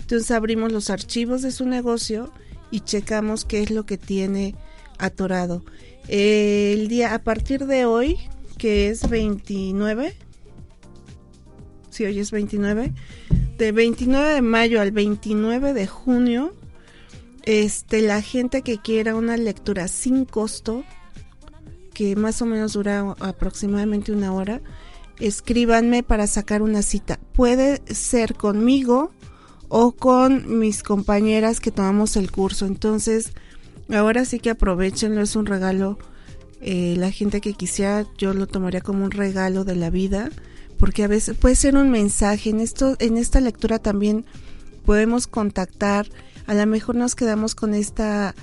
Entonces 0.03 0.31
abrimos 0.31 0.71
los 0.71 0.91
archivos 0.91 1.43
de 1.43 1.51
su 1.51 1.65
negocio 1.67 2.31
y 2.71 2.81
checamos 2.81 3.45
qué 3.45 3.63
es 3.63 3.71
lo 3.71 3.87
que 3.87 3.99
tiene 3.99 4.55
atorado. 4.99 5.65
El 6.09 6.89
día 6.89 7.15
a 7.15 7.23
partir 7.23 7.67
de 7.67 7.85
hoy, 7.85 8.19
que 8.59 8.89
es 8.89 9.09
29, 9.09 10.15
si 11.91 12.05
hoy 12.05 12.19
es 12.19 12.31
29, 12.31 12.93
de 13.59 13.73
29 13.73 14.35
de 14.35 14.43
mayo 14.43 14.81
al 14.81 14.91
29 14.91 15.73
de 15.73 15.87
junio, 15.87 16.55
este, 17.45 18.01
la 18.03 18.23
gente 18.23 18.63
que 18.63 18.79
quiera 18.79 19.15
una 19.15 19.37
lectura 19.37 19.89
sin 19.89 20.25
costo, 20.25 20.85
que 21.95 22.17
más 22.17 22.43
o 22.43 22.47
menos 22.47 22.73
dura 22.73 23.15
aproximadamente 23.21 24.13
una 24.13 24.33
hora, 24.33 24.61
escríbanme 25.21 26.03
para 26.03 26.27
sacar 26.27 26.63
una 26.63 26.83
cita. 26.83 27.19
Puede 27.35 27.83
ser 27.95 28.35
conmigo 28.35 29.13
o 29.75 29.93
con 29.93 30.59
mis 30.59 30.83
compañeras 30.83 31.59
que 31.59 31.71
tomamos 31.71 32.17
el 32.17 32.31
curso. 32.31 32.67
Entonces, 32.67 33.33
ahora 33.89 34.27
sí 34.27 34.39
que 34.39 34.51
aprovechenlo, 34.51 35.23
es 35.23 35.35
un 35.35 35.47
regalo. 35.47 35.99
Eh, 36.61 36.95
la 36.99 37.11
gente 37.11 37.41
que 37.41 37.55
quisiera, 37.55 38.07
yo 38.19 38.35
lo 38.35 38.47
tomaría 38.47 38.83
como 38.83 39.03
un 39.03 39.11
regalo 39.11 39.65
de 39.65 39.75
la 39.75 39.89
vida 39.89 40.29
porque 40.77 41.05
a 41.05 41.09
veces 41.09 41.39
puede 41.39 41.57
ser 41.57 41.75
un 41.77 41.91
mensaje. 41.91 42.51
En, 42.51 42.61
esto, 42.61 42.97
en 42.99 43.17
esta 43.17 43.41
lectura 43.41 43.79
también 43.79 44.27
podemos 44.85 45.27
contactar, 45.27 46.07
a 46.47 46.53
lo 46.53 46.67
mejor 46.67 46.97
nos 46.97 47.15
quedamos 47.15 47.55
con 47.55 47.73
esta... 47.73 48.35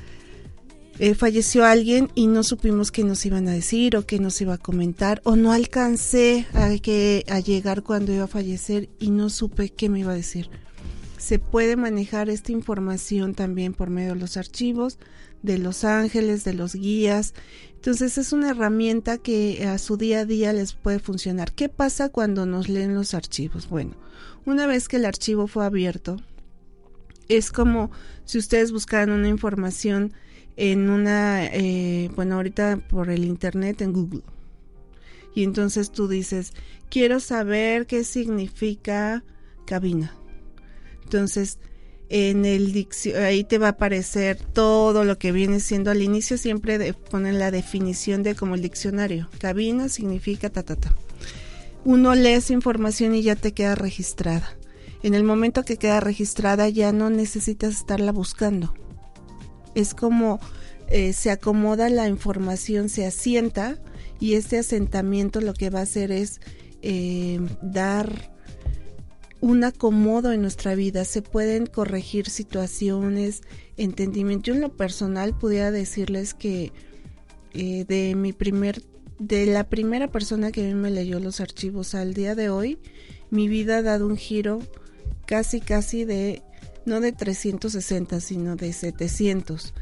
Eh, 0.97 1.13
falleció 1.13 1.63
alguien 1.63 2.09
y 2.15 2.25
no 2.25 2.41
supimos 2.43 2.91
qué 2.91 3.03
nos 3.03 3.23
iban 3.25 3.47
a 3.47 3.51
decir 3.51 3.95
o 3.95 4.05
qué 4.05 4.19
nos 4.19 4.41
iba 4.41 4.55
a 4.55 4.57
comentar 4.57 5.21
o 5.23 5.35
no 5.37 5.53
alcancé 5.53 6.45
a, 6.53 6.75
que, 6.79 7.23
a 7.29 7.39
llegar 7.39 7.83
cuando 7.83 8.11
iba 8.11 8.25
a 8.25 8.27
fallecer 8.27 8.89
y 8.99 9.11
no 9.11 9.29
supe 9.29 9.69
qué 9.69 9.89
me 9.89 9.99
iba 9.99 10.11
a 10.11 10.15
decir. 10.15 10.49
Se 11.19 11.37
puede 11.37 11.75
manejar 11.75 12.29
esta 12.29 12.53
información 12.53 13.35
también 13.35 13.73
por 13.73 13.89
medio 13.89 14.13
de 14.13 14.19
los 14.21 14.37
archivos, 14.37 14.97
de 15.43 15.57
los 15.57 15.83
ángeles, 15.83 16.45
de 16.45 16.53
los 16.53 16.73
guías. 16.75 17.33
Entonces 17.75 18.17
es 18.17 18.31
una 18.31 18.51
herramienta 18.51 19.17
que 19.17 19.67
a 19.67 19.77
su 19.79 19.97
día 19.97 20.21
a 20.21 20.25
día 20.25 20.53
les 20.53 20.73
puede 20.73 20.99
funcionar. 20.99 21.51
¿Qué 21.51 21.67
pasa 21.67 22.07
cuando 22.07 22.45
nos 22.45 22.69
leen 22.69 22.95
los 22.95 23.13
archivos? 23.13 23.67
Bueno, 23.67 23.97
una 24.45 24.65
vez 24.65 24.87
que 24.87 24.95
el 24.95 25.03
archivo 25.05 25.47
fue 25.47 25.65
abierto, 25.65 26.21
es 27.27 27.51
como 27.51 27.91
si 28.23 28.37
ustedes 28.37 28.71
buscaran 28.71 29.11
una 29.11 29.27
información 29.27 30.13
en 30.55 30.89
una, 30.89 31.45
eh, 31.47 32.09
bueno, 32.15 32.35
ahorita 32.35 32.77
por 32.89 33.09
el 33.09 33.25
internet 33.25 33.81
en 33.81 33.91
Google. 33.91 34.23
Y 35.35 35.43
entonces 35.43 35.91
tú 35.91 36.07
dices, 36.07 36.53
quiero 36.89 37.19
saber 37.19 37.87
qué 37.87 38.05
significa 38.05 39.25
cabina. 39.65 40.18
Entonces 41.09 41.57
en 42.09 42.45
el 42.45 42.87
ahí 43.23 43.43
te 43.43 43.57
va 43.57 43.67
a 43.67 43.71
aparecer 43.71 44.37
todo 44.37 45.03
lo 45.03 45.17
que 45.17 45.31
viene 45.31 45.59
siendo 45.59 45.89
al 45.89 46.03
inicio 46.03 46.37
siempre 46.37 46.93
ponen 46.93 47.39
la 47.39 47.49
definición 47.49 48.21
de 48.21 48.35
como 48.35 48.53
el 48.53 48.61
diccionario. 48.61 49.27
Cabina 49.39 49.89
significa 49.89 50.51
ta 50.51 50.61
ta 50.61 50.75
ta. 50.75 50.93
Uno 51.83 52.13
lee 52.13 52.33
esa 52.33 52.53
información 52.53 53.15
y 53.15 53.23
ya 53.23 53.35
te 53.35 53.53
queda 53.53 53.73
registrada. 53.73 54.55
En 55.01 55.15
el 55.15 55.23
momento 55.23 55.65
que 55.65 55.77
queda 55.77 55.99
registrada 55.99 56.69
ya 56.69 56.91
no 56.91 57.09
necesitas 57.09 57.73
estarla 57.73 58.11
buscando. 58.11 58.75
Es 59.73 59.95
como 59.95 60.39
eh, 60.89 61.13
se 61.13 61.31
acomoda 61.31 61.89
la 61.89 62.07
información 62.07 62.89
se 62.89 63.07
asienta 63.07 63.79
y 64.19 64.35
este 64.35 64.59
asentamiento 64.59 65.41
lo 65.41 65.55
que 65.55 65.71
va 65.71 65.79
a 65.79 65.83
hacer 65.83 66.11
es 66.11 66.39
eh, 66.83 67.39
dar 67.63 68.31
un 69.41 69.63
acomodo 69.63 70.31
en 70.31 70.41
nuestra 70.41 70.75
vida, 70.75 71.05
se 71.05 71.21
pueden 71.21 71.65
corregir 71.65 72.29
situaciones, 72.29 73.41
entendimiento. 73.77 74.47
Yo 74.47 74.53
en 74.55 74.61
lo 74.61 74.75
personal 74.75 75.37
pudiera 75.37 75.71
decirles 75.71 76.33
que 76.33 76.73
eh, 77.53 77.85
de 77.87 78.15
mi 78.15 78.33
primer, 78.33 78.83
de 79.17 79.45
la 79.45 79.69
primera 79.69 80.07
persona 80.07 80.51
que 80.51 80.73
me 80.75 80.91
leyó 80.91 81.19
los 81.19 81.39
archivos 81.39 81.95
al 81.95 82.13
día 82.13 82.35
de 82.35 82.49
hoy, 82.49 82.79
mi 83.29 83.47
vida 83.47 83.77
ha 83.77 83.81
dado 83.81 84.07
un 84.07 84.17
giro 84.17 84.59
casi 85.25 85.61
casi 85.61 86.05
de 86.05 86.41
no 86.85 86.99
de 86.99 87.11
360 87.11 88.19
sino 88.19 88.55
de 88.55 88.73
700 88.73 89.73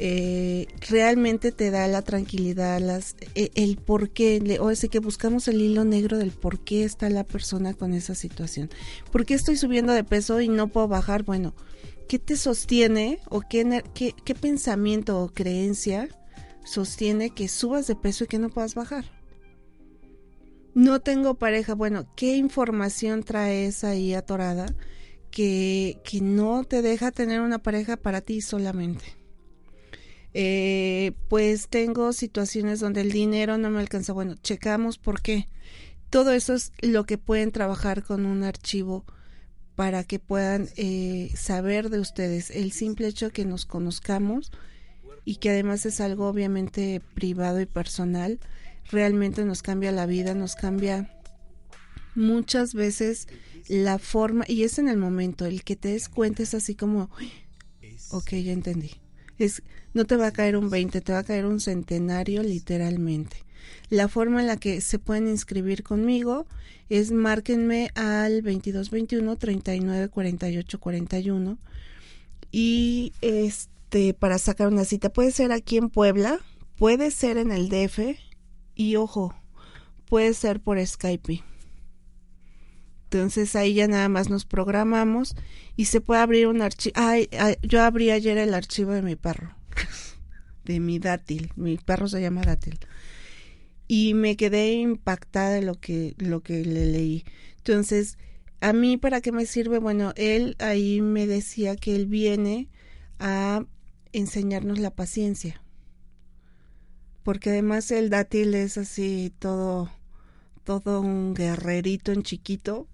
eh, 0.00 0.68
realmente 0.88 1.50
te 1.50 1.72
da 1.72 1.88
la 1.88 2.02
tranquilidad, 2.02 2.80
e, 3.34 3.50
el 3.56 3.78
por 3.78 4.10
qué, 4.10 4.58
o 4.60 4.72
sea 4.74 4.88
que 4.88 5.00
buscamos 5.00 5.48
el 5.48 5.60
hilo 5.60 5.84
negro 5.84 6.18
del 6.18 6.30
por 6.30 6.60
qué 6.60 6.84
está 6.84 7.10
la 7.10 7.24
persona 7.24 7.74
con 7.74 7.92
esa 7.92 8.14
situación. 8.14 8.70
¿Por 9.10 9.26
qué 9.26 9.34
estoy 9.34 9.56
subiendo 9.56 9.92
de 9.92 10.04
peso 10.04 10.40
y 10.40 10.48
no 10.48 10.68
puedo 10.68 10.86
bajar? 10.86 11.24
Bueno, 11.24 11.52
¿qué 12.08 12.20
te 12.20 12.36
sostiene 12.36 13.18
o 13.28 13.40
qué, 13.40 13.82
pensamiento 14.40 15.20
o 15.20 15.30
creencia 15.30 16.08
sostiene 16.64 17.30
que 17.30 17.48
subas 17.48 17.88
de 17.88 17.96
peso 17.96 18.24
y 18.24 18.28
que 18.28 18.38
no 18.38 18.50
puedas 18.50 18.76
bajar? 18.76 19.04
No 20.74 21.00
tengo 21.00 21.34
pareja. 21.34 21.74
Bueno, 21.74 22.06
¿qué 22.14 22.36
información 22.36 23.24
traes 23.24 23.82
ahí 23.82 24.14
atorada 24.14 24.72
que, 25.32 25.98
que 26.04 26.20
no 26.20 26.62
te 26.62 26.82
deja 26.82 27.10
tener 27.10 27.40
una 27.40 27.58
pareja 27.58 27.96
para 27.96 28.20
ti 28.20 28.40
solamente? 28.42 29.17
Eh, 30.40 31.14
pues 31.26 31.66
tengo 31.66 32.12
situaciones 32.12 32.78
donde 32.78 33.00
el 33.00 33.10
dinero 33.10 33.58
no 33.58 33.70
me 33.70 33.80
alcanza. 33.80 34.12
Bueno, 34.12 34.36
checamos 34.40 34.96
por 34.96 35.20
qué. 35.20 35.48
Todo 36.10 36.30
eso 36.30 36.54
es 36.54 36.70
lo 36.80 37.06
que 37.06 37.18
pueden 37.18 37.50
trabajar 37.50 38.04
con 38.04 38.24
un 38.24 38.44
archivo 38.44 39.04
para 39.74 40.04
que 40.04 40.20
puedan 40.20 40.68
eh, 40.76 41.32
saber 41.34 41.90
de 41.90 41.98
ustedes. 41.98 42.52
El 42.52 42.70
simple 42.70 43.08
hecho 43.08 43.30
que 43.30 43.44
nos 43.44 43.66
conozcamos 43.66 44.52
y 45.24 45.36
que 45.38 45.50
además 45.50 45.84
es 45.86 46.00
algo 46.00 46.28
obviamente 46.28 47.02
privado 47.14 47.60
y 47.60 47.66
personal, 47.66 48.38
realmente 48.92 49.44
nos 49.44 49.62
cambia 49.62 49.90
la 49.90 50.06
vida, 50.06 50.34
nos 50.34 50.54
cambia 50.54 51.18
muchas 52.14 52.74
veces 52.74 53.26
la 53.66 53.98
forma, 53.98 54.44
y 54.46 54.62
es 54.62 54.78
en 54.78 54.88
el 54.88 54.98
momento, 54.98 55.46
el 55.46 55.64
que 55.64 55.74
te 55.74 55.88
des 55.88 56.08
cuenta 56.08 56.44
es 56.44 56.54
así 56.54 56.76
como, 56.76 57.10
ok, 58.12 58.30
ya 58.34 58.52
entendí 58.52 58.92
es, 59.38 59.62
no 59.98 60.06
te 60.06 60.16
va 60.16 60.28
a 60.28 60.32
caer 60.32 60.56
un 60.56 60.70
20, 60.70 61.00
te 61.00 61.12
va 61.12 61.18
a 61.18 61.24
caer 61.24 61.44
un 61.44 61.60
centenario 61.60 62.42
literalmente. 62.42 63.44
La 63.90 64.08
forma 64.08 64.40
en 64.40 64.46
la 64.46 64.56
que 64.56 64.80
se 64.80 64.98
pueden 64.98 65.28
inscribir 65.28 65.82
conmigo 65.82 66.46
es 66.88 67.10
márquenme 67.10 67.90
al 67.94 68.42
2221 68.42 69.36
39 69.36 70.08
48 70.08 70.80
41 70.80 71.58
y 72.50 73.12
es 73.20 73.68
este 73.88 74.12
para 74.12 74.36
sacar 74.38 74.68
una 74.68 74.84
cita. 74.84 75.08
Puede 75.08 75.30
ser 75.30 75.50
aquí 75.50 75.78
en 75.78 75.88
Puebla, 75.88 76.38
puede 76.76 77.10
ser 77.10 77.38
en 77.38 77.52
el 77.52 77.70
DF 77.70 78.18
y 78.74 78.96
ojo, 78.96 79.34
puede 80.04 80.34
ser 80.34 80.60
por 80.60 80.84
Skype. 80.84 81.42
Entonces 83.04 83.56
ahí 83.56 83.72
ya 83.72 83.88
nada 83.88 84.10
más 84.10 84.28
nos 84.28 84.44
programamos 84.44 85.36
y 85.74 85.86
se 85.86 86.02
puede 86.02 86.20
abrir 86.20 86.48
un 86.48 86.60
archivo. 86.60 86.92
Ay, 86.96 87.30
yo 87.62 87.82
abrí 87.82 88.10
ayer 88.10 88.36
el 88.36 88.52
archivo 88.52 88.92
de 88.92 89.00
mi 89.00 89.16
perro, 89.16 89.56
de 90.68 90.78
mi 90.78 91.00
dátil. 91.00 91.50
Mi 91.56 91.76
perro 91.76 92.06
se 92.06 92.20
llama 92.20 92.42
dátil. 92.42 92.78
Y 93.88 94.14
me 94.14 94.36
quedé 94.36 94.74
impactada 94.74 95.50
de 95.50 95.62
lo 95.62 95.74
que, 95.74 96.14
lo 96.18 96.42
que 96.42 96.64
le 96.64 96.86
leí. 96.86 97.24
Entonces, 97.56 98.18
a 98.60 98.72
mí, 98.72 98.96
¿para 98.96 99.20
qué 99.20 99.32
me 99.32 99.46
sirve? 99.46 99.80
Bueno, 99.80 100.12
él 100.14 100.54
ahí 100.60 101.00
me 101.00 101.26
decía 101.26 101.74
que 101.74 101.96
él 101.96 102.06
viene 102.06 102.68
a 103.18 103.64
enseñarnos 104.12 104.78
la 104.78 104.90
paciencia. 104.90 105.60
Porque 107.24 107.50
además 107.50 107.90
el 107.90 108.10
dátil 108.10 108.54
es 108.54 108.78
así 108.78 109.32
todo, 109.40 109.90
todo 110.62 111.00
un 111.00 111.34
guerrerito 111.34 112.12
en 112.12 112.22
chiquito 112.22 112.86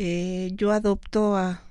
eh, 0.00 0.52
yo 0.54 0.70
adopto 0.70 1.34
a, 1.36 1.62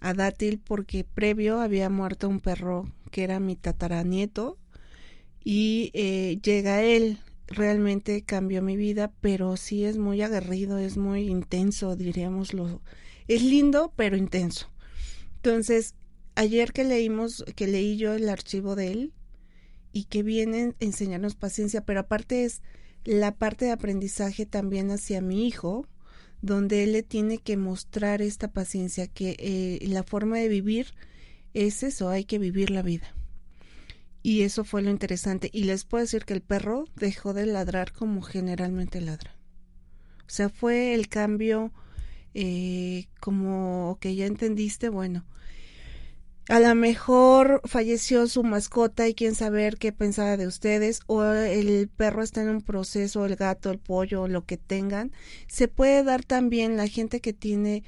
a 0.00 0.12
Dátil 0.12 0.58
porque 0.58 1.02
previo 1.02 1.60
había 1.60 1.88
muerto 1.88 2.28
un 2.28 2.40
perro 2.40 2.92
que 3.10 3.24
era 3.24 3.40
mi 3.40 3.56
tataranieto 3.56 4.58
y 5.44 5.90
eh, 5.94 6.38
llega 6.42 6.82
él. 6.82 7.18
Realmente 7.46 8.22
cambió 8.22 8.62
mi 8.62 8.76
vida, 8.76 9.12
pero 9.20 9.56
sí 9.56 9.84
es 9.84 9.98
muy 9.98 10.22
aguerrido, 10.22 10.78
es 10.78 10.96
muy 10.96 11.28
intenso, 11.28 11.96
diríamoslo. 11.96 12.80
Es 13.26 13.42
lindo, 13.42 13.92
pero 13.96 14.16
intenso. 14.16 14.70
Entonces, 15.36 15.94
ayer 16.36 16.72
que 16.72 16.84
leímos, 16.84 17.44
que 17.56 17.66
leí 17.66 17.96
yo 17.96 18.14
el 18.14 18.28
archivo 18.28 18.76
de 18.76 18.92
él 18.92 19.12
y 19.92 20.04
que 20.04 20.22
viene 20.22 20.62
a 20.62 20.84
enseñarnos 20.84 21.34
paciencia, 21.34 21.84
pero 21.84 22.00
aparte 22.00 22.44
es 22.44 22.62
la 23.04 23.34
parte 23.34 23.64
de 23.64 23.72
aprendizaje 23.72 24.46
también 24.46 24.90
hacia 24.90 25.20
mi 25.20 25.46
hijo, 25.46 25.86
donde 26.42 26.84
él 26.84 26.92
le 26.92 27.02
tiene 27.02 27.38
que 27.38 27.56
mostrar 27.56 28.22
esta 28.22 28.48
paciencia, 28.52 29.06
que 29.06 29.36
eh, 29.38 29.86
la 29.88 30.02
forma 30.02 30.38
de 30.38 30.48
vivir 30.48 30.94
es 31.54 31.82
eso, 31.82 32.08
hay 32.08 32.24
que 32.24 32.38
vivir 32.38 32.70
la 32.70 32.82
vida. 32.82 33.14
Y 34.22 34.42
eso 34.42 34.64
fue 34.64 34.82
lo 34.82 34.90
interesante. 34.90 35.50
Y 35.52 35.64
les 35.64 35.84
puedo 35.84 36.02
decir 36.02 36.24
que 36.24 36.34
el 36.34 36.42
perro 36.42 36.84
dejó 36.96 37.32
de 37.32 37.46
ladrar 37.46 37.92
como 37.92 38.22
generalmente 38.22 39.00
ladra. 39.00 39.34
O 40.26 40.30
sea, 40.30 40.48
fue 40.48 40.94
el 40.94 41.08
cambio 41.08 41.72
eh, 42.34 43.08
como 43.18 43.98
que 44.00 44.14
ya 44.14 44.26
entendiste, 44.26 44.88
bueno, 44.88 45.24
a 46.48 46.58
lo 46.58 46.74
mejor 46.74 47.60
falleció 47.64 48.26
su 48.26 48.42
mascota 48.42 49.06
y 49.06 49.14
quién 49.14 49.34
saber 49.36 49.76
qué 49.76 49.92
pensaba 49.92 50.36
de 50.36 50.48
ustedes, 50.48 51.00
o 51.06 51.22
el 51.22 51.88
perro 51.88 52.22
está 52.22 52.42
en 52.42 52.48
un 52.48 52.62
proceso, 52.62 53.24
el 53.24 53.36
gato, 53.36 53.70
el 53.70 53.78
pollo, 53.78 54.26
lo 54.26 54.44
que 54.44 54.56
tengan. 54.56 55.12
Se 55.46 55.68
puede 55.68 56.02
dar 56.02 56.24
también 56.24 56.76
la 56.76 56.88
gente 56.88 57.20
que 57.20 57.32
tiene 57.32 57.84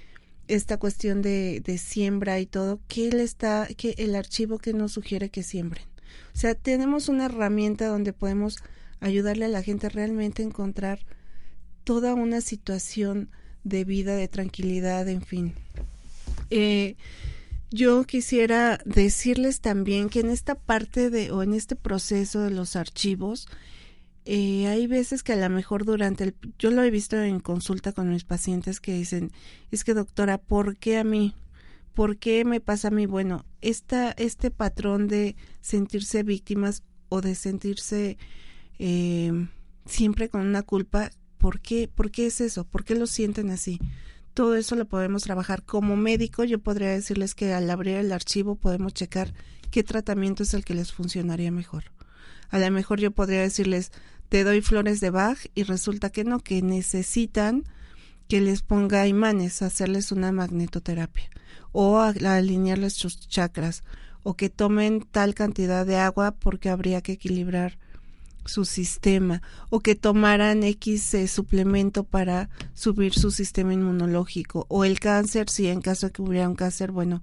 esta 0.54 0.78
cuestión 0.78 1.22
de, 1.22 1.60
de 1.60 1.78
siembra 1.78 2.40
y 2.40 2.46
todo, 2.46 2.80
que 2.88 3.08
él 3.08 3.20
está, 3.20 3.68
que 3.76 3.94
el 3.98 4.14
archivo 4.14 4.58
que 4.58 4.72
nos 4.72 4.92
sugiere 4.92 5.30
que 5.30 5.42
siembren. 5.42 5.84
O 6.34 6.38
sea, 6.38 6.54
tenemos 6.54 7.08
una 7.08 7.26
herramienta 7.26 7.86
donde 7.86 8.12
podemos 8.12 8.58
ayudarle 9.00 9.46
a 9.46 9.48
la 9.48 9.62
gente 9.62 9.88
realmente 9.88 10.42
a 10.42 10.46
encontrar 10.46 11.00
toda 11.84 12.14
una 12.14 12.40
situación 12.40 13.30
de 13.64 13.84
vida, 13.84 14.16
de 14.16 14.28
tranquilidad, 14.28 15.08
en 15.08 15.22
fin. 15.22 15.54
Eh, 16.50 16.96
yo 17.70 18.04
quisiera 18.04 18.78
decirles 18.84 19.60
también 19.60 20.08
que 20.08 20.20
en 20.20 20.30
esta 20.30 20.54
parte 20.54 21.10
de 21.10 21.30
o 21.30 21.42
en 21.42 21.54
este 21.54 21.74
proceso 21.74 22.42
de 22.42 22.50
los 22.50 22.76
archivos 22.76 23.48
eh, 24.24 24.66
hay 24.68 24.86
veces 24.86 25.22
que 25.22 25.32
a 25.32 25.36
lo 25.36 25.50
mejor 25.50 25.84
durante 25.84 26.24
el 26.24 26.34
yo 26.58 26.70
lo 26.70 26.82
he 26.82 26.90
visto 26.90 27.20
en 27.20 27.40
consulta 27.40 27.92
con 27.92 28.10
mis 28.10 28.24
pacientes 28.24 28.80
que 28.80 28.94
dicen 28.94 29.32
es 29.70 29.84
que 29.84 29.94
doctora 29.94 30.38
¿por 30.38 30.76
qué 30.76 30.98
a 30.98 31.04
mí? 31.04 31.34
¿por 31.94 32.16
qué 32.18 32.44
me 32.44 32.60
pasa 32.60 32.88
a 32.88 32.92
mí? 32.92 33.06
Bueno 33.06 33.44
esta 33.60 34.12
este 34.12 34.50
patrón 34.50 35.08
de 35.08 35.36
sentirse 35.60 36.22
víctimas 36.22 36.82
o 37.08 37.20
de 37.20 37.34
sentirse 37.34 38.16
eh, 38.78 39.32
siempre 39.86 40.28
con 40.28 40.42
una 40.42 40.62
culpa 40.62 41.10
¿por 41.38 41.60
qué? 41.60 41.88
¿por 41.92 42.10
qué 42.10 42.26
es 42.26 42.40
eso? 42.40 42.64
¿por 42.64 42.84
qué 42.84 42.94
lo 42.94 43.06
sienten 43.06 43.50
así? 43.50 43.80
todo 44.34 44.56
eso 44.56 44.76
lo 44.76 44.86
podemos 44.86 45.22
trabajar. 45.22 45.62
Como 45.62 45.96
médico, 45.96 46.44
yo 46.44 46.58
podría 46.58 46.88
decirles 46.88 47.34
que 47.34 47.52
al 47.52 47.68
abrir 47.70 47.96
el 47.96 48.12
archivo 48.12 48.54
podemos 48.54 48.94
checar 48.94 49.32
qué 49.70 49.82
tratamiento 49.82 50.42
es 50.42 50.54
el 50.54 50.64
que 50.64 50.74
les 50.74 50.92
funcionaría 50.92 51.50
mejor. 51.50 51.84
A 52.50 52.58
lo 52.58 52.70
mejor 52.70 53.00
yo 53.00 53.10
podría 53.10 53.40
decirles, 53.40 53.92
te 54.32 54.44
doy 54.44 54.62
flores 54.62 55.00
de 55.00 55.10
Bach 55.10 55.36
y 55.54 55.64
resulta 55.64 56.08
que 56.08 56.24
no, 56.24 56.40
que 56.40 56.62
necesitan 56.62 57.64
que 58.28 58.40
les 58.40 58.62
ponga 58.62 59.06
imanes, 59.06 59.60
hacerles 59.60 60.10
una 60.10 60.32
magnetoterapia 60.32 61.28
o 61.70 62.00
alinearles 62.00 62.94
sus 62.94 63.28
chakras 63.28 63.84
o 64.22 64.32
que 64.32 64.48
tomen 64.48 65.02
tal 65.02 65.34
cantidad 65.34 65.84
de 65.84 65.96
agua 65.96 66.30
porque 66.30 66.70
habría 66.70 67.02
que 67.02 67.12
equilibrar 67.12 67.76
su 68.46 68.64
sistema 68.64 69.42
o 69.68 69.80
que 69.80 69.96
tomaran 69.96 70.62
X 70.62 71.12
eh, 71.12 71.28
suplemento 71.28 72.02
para 72.02 72.48
subir 72.72 73.12
su 73.12 73.32
sistema 73.32 73.74
inmunológico 73.74 74.64
o 74.70 74.86
el 74.86 74.98
cáncer, 74.98 75.50
si 75.50 75.68
en 75.68 75.82
caso 75.82 76.06
de 76.06 76.12
que 76.12 76.22
hubiera 76.22 76.48
un 76.48 76.56
cáncer, 76.56 76.90
bueno, 76.90 77.22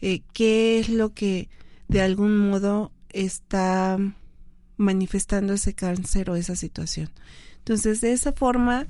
eh, 0.00 0.22
¿qué 0.32 0.78
es 0.78 0.88
lo 0.88 1.12
que 1.12 1.50
de 1.88 2.00
algún 2.00 2.48
modo 2.48 2.90
está 3.10 3.98
manifestando 4.78 5.52
ese 5.52 5.74
cáncer 5.74 6.30
o 6.30 6.36
esa 6.36 6.56
situación? 6.56 7.10
Entonces, 7.58 8.00
de 8.00 8.12
esa 8.12 8.32
forma, 8.32 8.86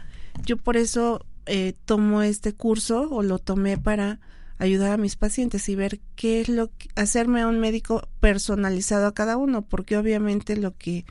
yo 0.46 0.57
por 0.57 0.77
eso 0.77 1.27
eh, 1.46 1.74
tomo 1.85 2.22
este 2.22 2.53
curso 2.53 3.09
o 3.11 3.24
lo 3.24 3.40
tomé 3.40 3.77
para 3.77 4.20
ayudar 4.59 4.92
a 4.92 4.96
mis 4.96 5.16
pacientes 5.16 5.68
y 5.68 5.74
ver 5.74 6.01
qué 6.16 6.40
es 6.40 6.48
lo 6.48 6.68
que, 6.77 6.88
hacerme 6.94 7.46
un 7.46 7.61
médico 7.61 8.09
personalizado 8.20 9.07
a 9.07 9.14
cada 9.14 9.37
uno, 9.37 9.62
porque 9.62 9.96
obviamente 9.96 10.57
lo 10.57 10.77
que 10.77 11.05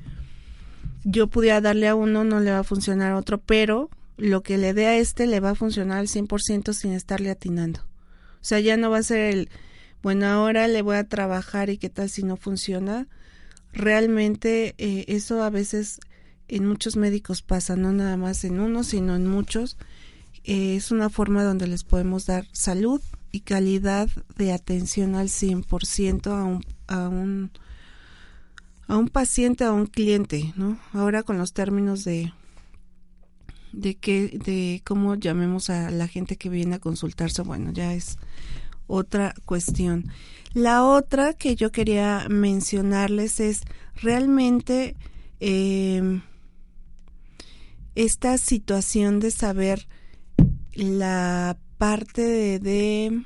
yo 1.04 1.28
pudiera 1.28 1.62
darle 1.62 1.88
a 1.88 1.96
uno, 1.96 2.24
no 2.24 2.40
le 2.40 2.52
va 2.52 2.60
a 2.60 2.64
funcionar 2.64 3.14
a 3.14 3.18
otro, 3.18 3.40
pero 3.40 3.90
lo 4.18 4.44
que 4.44 4.58
le 4.58 4.74
dé 4.74 4.88
a 4.88 4.98
este 4.98 5.28
le 5.28 5.40
va 5.40 5.52
a 5.52 5.56
funcionar 5.56 6.00
al 6.00 6.08
100% 6.08 6.74
sin 6.74 6.92
estarle 6.92 7.30
atinando. 7.30 7.82
O 8.42 8.46
sea, 8.48 8.60
ya 8.60 8.78
no 8.78 8.90
va 8.90 8.98
a 9.00 9.04
ser 9.04 9.34
el, 9.34 9.50
bueno, 10.04 10.28
ahora 10.28 10.68
le 10.68 10.82
voy 10.82 10.98
a 10.98 11.08
trabajar 11.08 11.70
y 11.70 11.78
qué 11.78 11.90
tal 11.90 12.10
si 12.10 12.24
no 12.24 12.36
funciona. 12.36 13.08
Realmente 13.78 14.74
eh, 14.80 15.06
eso 15.08 15.44
a 15.44 15.52
veces 15.52 16.00
en 16.48 16.66
muchos 16.66 16.96
médicos 16.96 17.44
pasa, 17.44 17.76
no 17.76 17.94
nada 17.94 18.18
más 18.18 18.44
en 18.44 18.60
uno, 18.60 18.84
sino 18.84 19.16
en 19.16 19.28
muchos. 19.28 19.78
Eh, 20.46 20.76
es 20.76 20.90
una 20.90 21.12
forma 21.12 21.44
donde 21.44 21.68
les 21.68 21.84
podemos 21.84 22.26
dar 22.26 22.48
salud 22.54 23.02
y 23.32 23.42
calidad 23.42 24.10
de 24.36 24.52
atención 24.52 25.14
al 25.14 25.28
100% 25.28 26.26
a 26.32 26.44
un, 26.44 26.66
a 26.88 27.08
un 27.08 27.52
a 28.88 28.98
un 28.98 29.10
paciente, 29.10 29.64
a 29.64 29.72
un 29.72 29.86
cliente, 29.86 30.54
¿no? 30.56 30.80
Ahora 30.92 31.22
con 31.22 31.38
los 31.38 31.54
términos 31.54 32.04
de 32.04 32.34
de 33.74 33.94
que 33.94 34.40
de 34.44 34.82
cómo 34.86 35.14
llamemos 35.14 35.70
a 35.70 35.92
la 35.92 36.08
gente 36.08 36.36
que 36.36 36.50
viene 36.50 36.78
a 36.78 36.80
consultarse, 36.80 37.44
bueno, 37.44 37.72
ya 37.72 37.94
es 37.94 38.18
otra 38.88 39.34
cuestión. 39.46 40.12
La 40.54 40.84
otra 40.84 41.34
que 41.34 41.56
yo 41.56 41.72
quería 41.72 42.26
mencionarles 42.30 43.40
es 43.40 43.62
realmente 43.96 44.96
eh, 45.40 46.22
esta 47.96 48.38
situación 48.38 49.20
de 49.20 49.32
saber 49.32 49.88
la 50.74 51.58
parte 51.78 52.60
de 52.60 53.24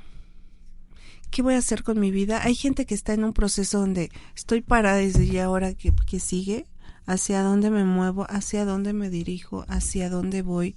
¿qué 1.30 1.42
voy 1.42 1.54
a 1.54 1.58
hacer 1.58 1.82
con 1.82 1.98
mi 1.98 2.10
vida? 2.10 2.42
Hay 2.44 2.54
gente 2.54 2.84
que 2.84 2.94
está 2.94 3.14
en 3.14 3.24
un 3.24 3.32
proceso 3.32 3.80
donde 3.80 4.10
estoy 4.36 4.60
parada 4.60 4.98
desde 4.98 5.26
ya 5.26 5.46
ahora 5.46 5.72
que, 5.72 5.92
que 6.06 6.20
sigue, 6.20 6.66
hacia 7.06 7.42
dónde 7.42 7.70
me 7.70 7.84
muevo, 7.84 8.26
hacia 8.28 8.64
dónde 8.64 8.92
me 8.92 9.10
dirijo, 9.10 9.64
hacia 9.68 10.10
dónde 10.10 10.42
voy, 10.42 10.76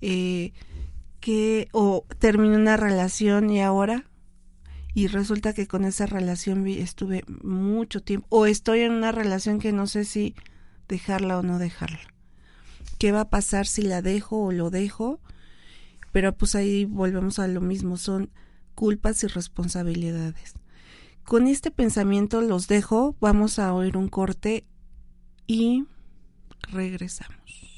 eh, 0.00 0.52
que 1.20 1.68
o 1.72 2.04
termino 2.18 2.56
una 2.56 2.76
relación 2.76 3.50
y 3.50 3.60
ahora 3.60 4.06
y 4.94 5.06
resulta 5.06 5.52
que 5.52 5.66
con 5.66 5.84
esa 5.84 6.06
relación 6.06 6.66
estuve 6.66 7.24
mucho 7.42 8.02
tiempo 8.02 8.26
o 8.30 8.46
estoy 8.46 8.80
en 8.80 8.92
una 8.92 9.12
relación 9.12 9.58
que 9.58 9.72
no 9.72 9.86
sé 9.86 10.04
si 10.04 10.34
dejarla 10.88 11.38
o 11.38 11.42
no 11.42 11.58
dejarla. 11.58 12.00
¿Qué 12.98 13.12
va 13.12 13.22
a 13.22 13.30
pasar 13.30 13.66
si 13.66 13.82
la 13.82 14.02
dejo 14.02 14.44
o 14.44 14.52
lo 14.52 14.70
dejo? 14.70 15.20
Pero 16.12 16.36
pues 16.36 16.54
ahí 16.54 16.84
volvemos 16.84 17.38
a 17.38 17.48
lo 17.48 17.60
mismo, 17.60 17.96
son 17.96 18.30
culpas 18.74 19.24
y 19.24 19.28
responsabilidades. 19.28 20.54
Con 21.24 21.46
este 21.46 21.70
pensamiento 21.70 22.42
los 22.42 22.68
dejo, 22.68 23.16
vamos 23.20 23.58
a 23.58 23.72
oír 23.72 23.96
un 23.96 24.08
corte 24.08 24.66
y 25.46 25.84
regresamos. 26.70 27.71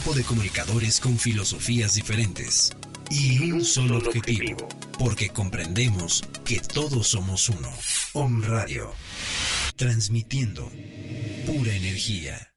Grupo 0.00 0.16
de 0.16 0.24
comunicadores 0.24 0.98
con 0.98 1.18
filosofías 1.18 1.94
diferentes 1.94 2.74
y 3.10 3.50
un 3.52 3.64
solo 3.64 3.98
objetivo, 3.98 4.56
porque 4.98 5.28
comprendemos 5.28 6.22
que 6.44 6.60
todos 6.60 7.08
somos 7.08 7.48
uno. 7.48 7.68
Om 8.14 8.42
Radio, 8.42 8.92
transmitiendo 9.76 10.70
pura 11.44 11.74
energía. 11.74 12.54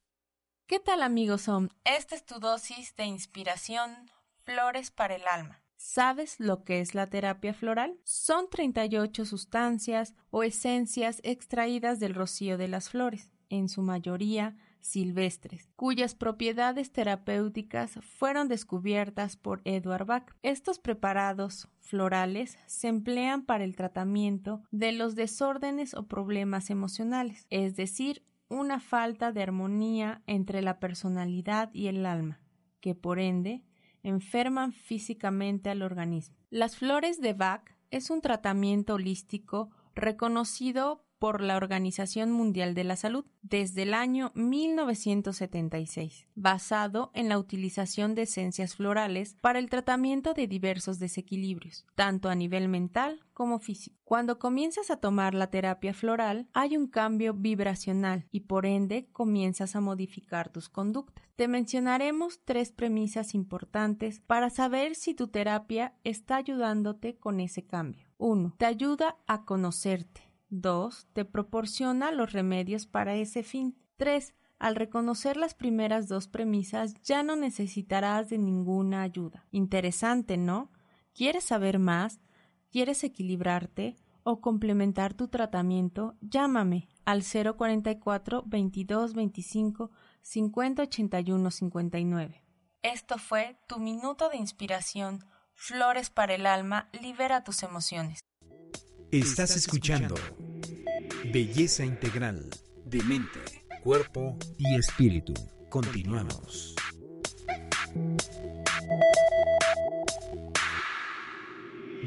¿Qué 0.67 0.79
tal 0.79 1.01
amigos 1.01 1.47
Om? 1.49 1.69
Esta 1.83 2.15
es 2.15 2.25
tu 2.25 2.39
dosis 2.39 2.95
de 2.95 3.05
inspiración, 3.05 4.09
flores 4.45 4.91
para 4.91 5.15
el 5.15 5.23
alma. 5.29 5.61
¿Sabes 5.75 6.39
lo 6.39 6.63
que 6.63 6.79
es 6.79 6.95
la 6.95 7.07
terapia 7.07 7.53
floral? 7.53 7.99
Son 8.05 8.49
38 8.49 9.25
sustancias 9.25 10.13
o 10.29 10.43
esencias 10.43 11.19
extraídas 11.23 11.99
del 11.99 12.13
rocío 12.13 12.57
de 12.57 12.69
las 12.69 12.89
flores, 12.89 13.31
en 13.49 13.67
su 13.67 13.81
mayoría 13.81 14.55
silvestres, 14.83 15.69
cuyas 15.75 16.13
propiedades 16.13 16.91
terapéuticas 16.91 17.99
fueron 18.01 18.47
descubiertas 18.47 19.37
por 19.37 19.61
Edward 19.63 20.05
Bach. 20.05 20.35
Estos 20.43 20.77
preparados 20.77 21.69
florales 21.79 22.59
se 22.67 22.89
emplean 22.89 23.45
para 23.45 23.63
el 23.63 23.75
tratamiento 23.75 24.61
de 24.71 24.91
los 24.91 25.15
desórdenes 25.15 25.93
o 25.93 26.07
problemas 26.07 26.69
emocionales, 26.69 27.47
es 27.49 27.75
decir, 27.75 28.23
una 28.49 28.79
falta 28.79 29.31
de 29.31 29.41
armonía 29.41 30.21
entre 30.27 30.61
la 30.61 30.79
personalidad 30.79 31.69
y 31.73 31.87
el 31.87 32.05
alma, 32.05 32.41
que 32.81 32.93
por 32.93 33.19
ende 33.19 33.63
enferman 34.03 34.73
físicamente 34.73 35.69
al 35.69 35.81
organismo. 35.81 36.35
Las 36.49 36.75
flores 36.75 37.21
de 37.21 37.33
Bach 37.33 37.63
es 37.89 38.09
un 38.09 38.21
tratamiento 38.21 38.95
holístico 38.95 39.71
reconocido 39.95 41.05
por 41.23 41.39
la 41.39 41.55
Organización 41.55 42.33
Mundial 42.33 42.73
de 42.73 42.83
la 42.83 42.97
Salud 42.97 43.23
desde 43.41 43.83
el 43.83 43.93
año 43.93 44.33
1976, 44.35 46.27
basado 46.35 47.11
en 47.13 47.29
la 47.29 47.39
utilización 47.39 48.13
de 48.13 48.23
esencias 48.23 48.75
florales 48.75 49.37
para 49.39 49.59
el 49.59 49.69
tratamiento 49.69 50.33
de 50.33 50.47
diversos 50.47 50.99
desequilibrios, 50.99 51.85
tanto 51.95 52.27
a 52.27 52.35
nivel 52.35 52.67
mental 52.67 53.21
como 53.31 53.59
físico. 53.59 53.95
Cuando 54.03 54.37
comienzas 54.37 54.91
a 54.91 54.97
tomar 54.97 55.33
la 55.33 55.47
terapia 55.47 55.93
floral, 55.93 56.49
hay 56.51 56.75
un 56.75 56.87
cambio 56.87 57.33
vibracional 57.33 58.27
y 58.29 58.41
por 58.41 58.65
ende 58.65 59.07
comienzas 59.13 59.77
a 59.77 59.79
modificar 59.79 60.49
tus 60.49 60.67
conductas. 60.67 61.23
Te 61.37 61.47
mencionaremos 61.47 62.41
tres 62.43 62.73
premisas 62.73 63.33
importantes 63.33 64.19
para 64.19 64.49
saber 64.49 64.93
si 64.95 65.13
tu 65.13 65.29
terapia 65.29 65.93
está 66.03 66.35
ayudándote 66.35 67.15
con 67.15 67.39
ese 67.39 67.65
cambio. 67.65 68.09
1. 68.17 68.55
Te 68.57 68.65
ayuda 68.65 69.15
a 69.25 69.45
conocerte. 69.45 70.22
2. 70.61 71.07
Te 71.13 71.25
proporciona 71.25 72.11
los 72.11 72.31
remedios 72.31 72.85
para 72.85 73.15
ese 73.15 73.43
fin. 73.43 73.77
3. 73.97 74.33
Al 74.59 74.75
reconocer 74.75 75.35
las 75.37 75.55
primeras 75.55 76.07
dos 76.07 76.27
premisas 76.27 76.93
ya 77.03 77.23
no 77.23 77.35
necesitarás 77.35 78.29
de 78.29 78.37
ninguna 78.37 79.01
ayuda. 79.01 79.45
Interesante, 79.51 80.37
¿no? 80.37 80.71
¿Quieres 81.13 81.43
saber 81.43 81.79
más? 81.79 82.19
¿Quieres 82.71 83.03
equilibrarte 83.03 83.97
o 84.23 84.39
complementar 84.41 85.13
tu 85.13 85.27
tratamiento? 85.27 86.15
Llámame 86.21 86.87
al 87.05 87.23
044 87.23 88.43
22 88.45 89.13
25 89.13 89.91
50 90.21 90.83
81 90.83 91.51
59. 91.51 92.43
Esto 92.83 93.17
fue 93.17 93.57
tu 93.67 93.79
minuto 93.79 94.29
de 94.29 94.37
inspiración. 94.37 95.25
Flores 95.55 96.09
para 96.09 96.35
el 96.35 96.45
alma, 96.45 96.89
libera 97.01 97.43
tus 97.43 97.63
emociones. 97.63 98.21
Estás 99.13 99.55
escuchando 99.55 100.15
Belleza 101.31 101.85
Integral 101.85 102.49
de 102.83 103.03
mente, 103.03 103.39
cuerpo 103.83 104.39
y 104.57 104.73
espíritu. 104.73 105.35
Continuamos. 105.69 106.73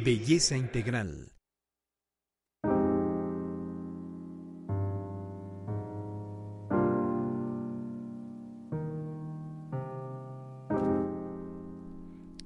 Belleza 0.04 0.56
Integral. 0.56 1.30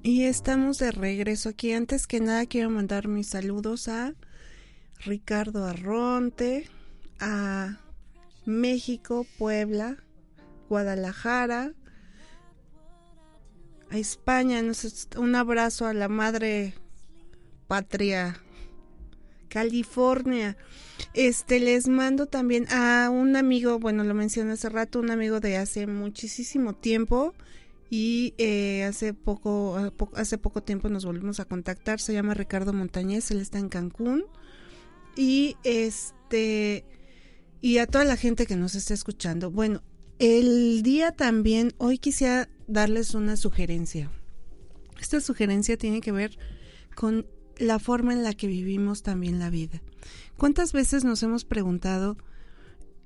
Y 0.03 0.25
estamos 0.25 0.77
de 0.77 0.91
regreso 0.91 1.49
aquí. 1.49 1.73
Antes 1.73 2.05
que 2.05 2.19
nada 2.19 2.45
quiero 2.45 2.69
mandar 2.69 3.07
mis 3.07 3.25
saludos 3.25 3.87
a 3.87 4.13
Ricardo 5.05 5.65
Arronte, 5.65 6.67
a 7.19 7.79
México, 8.45 9.25
Puebla, 9.37 9.97
Guadalajara, 10.69 11.73
a 13.89 13.97
España, 13.97 14.61
un 15.17 15.35
abrazo 15.35 15.87
a 15.87 15.93
la 15.93 16.07
madre 16.07 16.73
patria, 17.67 18.37
California. 19.49 20.55
Este 21.13 21.59
les 21.59 21.87
mando 21.87 22.27
también 22.27 22.67
a 22.71 23.09
un 23.09 23.35
amigo, 23.35 23.79
bueno, 23.79 24.03
lo 24.03 24.13
mencioné 24.13 24.53
hace 24.53 24.69
rato, 24.69 24.99
un 24.99 25.09
amigo 25.09 25.39
de 25.39 25.57
hace 25.57 25.87
muchísimo 25.87 26.73
tiempo 26.75 27.33
y 27.89 28.33
eh, 28.37 28.83
hace 28.83 29.13
poco 29.13 29.91
hace 30.15 30.37
poco 30.37 30.61
tiempo 30.63 30.87
nos 30.89 31.05
volvimos 31.05 31.39
a 31.39 31.45
contactar, 31.45 31.99
se 31.99 32.13
llama 32.13 32.35
Ricardo 32.35 32.71
Montañez, 32.71 33.31
él 33.31 33.41
está 33.41 33.59
en 33.59 33.67
Cancún 33.67 34.25
y 35.15 35.55
este 35.63 36.85
y 37.61 37.77
a 37.77 37.87
toda 37.87 38.05
la 38.05 38.17
gente 38.17 38.47
que 38.47 38.55
nos 38.55 38.75
está 38.75 38.93
escuchando. 38.93 39.51
Bueno, 39.51 39.83
el 40.19 40.81
día 40.83 41.11
también 41.11 41.73
hoy 41.77 41.97
quisiera 41.97 42.49
darles 42.67 43.13
una 43.13 43.37
sugerencia. 43.37 44.11
Esta 44.99 45.21
sugerencia 45.21 45.77
tiene 45.77 46.01
que 46.01 46.11
ver 46.11 46.37
con 46.95 47.27
la 47.57 47.79
forma 47.79 48.13
en 48.13 48.23
la 48.23 48.33
que 48.33 48.47
vivimos 48.47 49.03
también 49.03 49.39
la 49.39 49.49
vida. 49.49 49.81
¿Cuántas 50.37 50.73
veces 50.73 51.03
nos 51.03 51.21
hemos 51.23 51.45
preguntado 51.45 52.17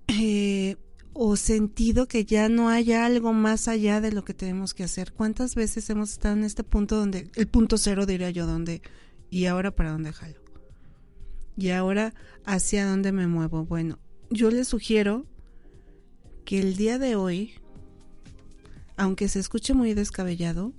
eh, 0.07 0.77
o 1.13 1.35
sentido 1.35 2.07
que 2.07 2.25
ya 2.25 2.47
no 2.47 2.69
haya 2.69 3.05
algo 3.05 3.33
más 3.33 3.67
allá 3.67 3.99
de 3.99 4.11
lo 4.11 4.23
que 4.23 4.33
tenemos 4.33 4.73
que 4.73 4.83
hacer? 4.83 5.11
¿Cuántas 5.11 5.55
veces 5.55 5.89
hemos 5.89 6.11
estado 6.11 6.35
en 6.35 6.43
este 6.43 6.63
punto 6.63 6.95
donde, 6.95 7.29
el 7.35 7.47
punto 7.47 7.77
cero 7.77 8.05
diría 8.05 8.29
yo, 8.29 8.45
donde, 8.45 8.81
y 9.29 9.45
ahora 9.45 9.75
para 9.75 9.91
dónde 9.91 10.13
jalo? 10.13 10.44
Y 11.57 11.69
ahora, 11.69 12.13
¿hacia 12.45 12.85
dónde 12.85 13.11
me 13.11 13.27
muevo? 13.27 13.65
Bueno, 13.65 13.99
yo 14.29 14.51
les 14.51 14.67
sugiero 14.67 15.25
que 16.43 16.59
el 16.59 16.75
día 16.75 16.99
de 16.99 17.15
hoy, 17.15 17.53
aunque 18.97 19.27
se 19.27 19.39
escuche 19.39 19.73
muy 19.73 19.93
descabellado, 19.93 20.73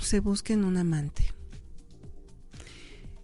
se 0.00 0.20
busquen 0.20 0.64
un 0.64 0.76
amante. 0.76 1.32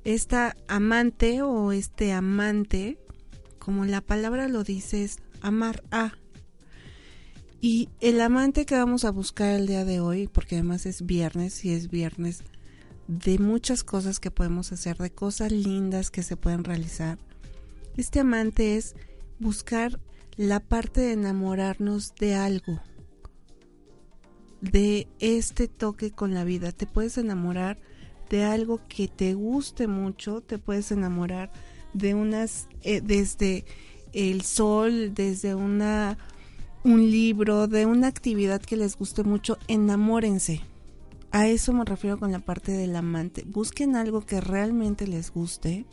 Esta 0.04 0.56
amante 0.68 1.42
o 1.42 1.72
este 1.72 2.12
amante, 2.12 2.98
como 3.58 3.84
la 3.84 4.00
palabra 4.00 4.48
lo 4.48 4.62
dice, 4.62 5.04
es 5.04 5.18
amar 5.40 5.82
a. 5.90 6.12
Y 7.60 7.88
el 8.00 8.20
amante 8.20 8.66
que 8.66 8.76
vamos 8.76 9.04
a 9.06 9.10
buscar 9.10 9.54
el 9.54 9.66
día 9.66 9.86
de 9.86 10.00
hoy, 10.00 10.28
porque 10.28 10.56
además 10.56 10.84
es 10.84 11.06
viernes 11.06 11.64
y 11.64 11.72
es 11.72 11.88
viernes 11.88 12.42
de 13.06 13.38
muchas 13.38 13.84
cosas 13.84 14.20
que 14.20 14.30
podemos 14.30 14.72
hacer, 14.72 14.96
de 14.96 15.10
cosas 15.10 15.52
lindas 15.52 16.10
que 16.10 16.22
se 16.22 16.36
pueden 16.36 16.64
realizar. 16.64 17.18
Este 17.96 18.20
amante 18.20 18.76
es 18.76 18.96
buscar 19.38 20.00
la 20.36 20.60
parte 20.60 21.00
de 21.00 21.12
enamorarnos 21.12 22.14
de 22.16 22.34
algo, 22.34 22.80
de 24.60 25.06
este 25.20 25.68
toque 25.68 26.10
con 26.10 26.34
la 26.34 26.44
vida. 26.44 26.72
Te 26.72 26.86
puedes 26.86 27.18
enamorar 27.18 27.78
de 28.30 28.44
algo 28.44 28.80
que 28.88 29.06
te 29.06 29.34
guste 29.34 29.86
mucho, 29.86 30.40
te 30.40 30.58
puedes 30.58 30.90
enamorar 30.90 31.52
de 31.92 32.14
unas, 32.14 32.68
eh, 32.82 33.00
desde 33.00 33.64
el 34.12 34.42
sol, 34.42 35.12
desde 35.14 35.54
una, 35.54 36.18
un 36.82 37.10
libro, 37.10 37.68
de 37.68 37.86
una 37.86 38.08
actividad 38.08 38.60
que 38.60 38.76
les 38.76 38.96
guste 38.96 39.22
mucho, 39.22 39.58
enamórense 39.68 40.62
a 41.34 41.48
eso 41.48 41.72
me 41.72 41.84
refiero 41.84 42.16
con 42.16 42.30
la 42.30 42.38
parte 42.38 42.70
del 42.70 42.94
amante. 42.94 43.42
Busquen 43.44 43.96
algo 43.96 44.24
que 44.24 44.40
realmente 44.40 45.08
les 45.08 45.32
guste 45.32 45.84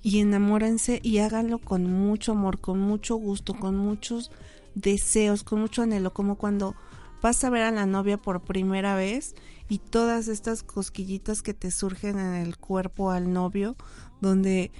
y 0.00 0.20
enamórense 0.20 1.00
y 1.02 1.18
háganlo 1.18 1.58
con 1.58 1.90
mucho 1.90 2.32
amor, 2.32 2.60
con 2.60 2.78
mucho 2.78 3.16
gusto, 3.16 3.54
con 3.54 3.76
muchos 3.76 4.30
deseos, 4.76 5.42
con 5.42 5.60
mucho 5.60 5.82
anhelo, 5.82 6.14
como 6.14 6.36
cuando 6.36 6.76
vas 7.20 7.42
a 7.42 7.50
ver 7.50 7.62
a 7.62 7.72
la 7.72 7.84
novia 7.84 8.16
por 8.16 8.44
primera 8.44 8.94
vez 8.94 9.34
y 9.68 9.78
todas 9.78 10.28
estas 10.28 10.62
cosquillitas 10.62 11.42
que 11.42 11.52
te 11.52 11.72
surgen 11.72 12.20
en 12.20 12.34
el 12.34 12.56
cuerpo 12.56 13.10
al 13.10 13.32
novio, 13.32 13.74
donde 14.20 14.70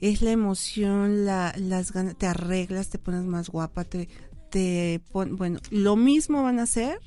es 0.00 0.22
la 0.22 0.30
emoción, 0.30 1.24
la, 1.24 1.52
las 1.56 1.90
ganas, 1.90 2.14
te 2.14 2.28
arreglas, 2.28 2.88
te 2.88 3.00
pones 3.00 3.24
más 3.24 3.50
guapa, 3.50 3.82
te, 3.82 4.08
te 4.50 5.02
bueno, 5.12 5.58
lo 5.72 5.96
mismo 5.96 6.44
van 6.44 6.60
a 6.60 6.64
hacer 6.64 7.00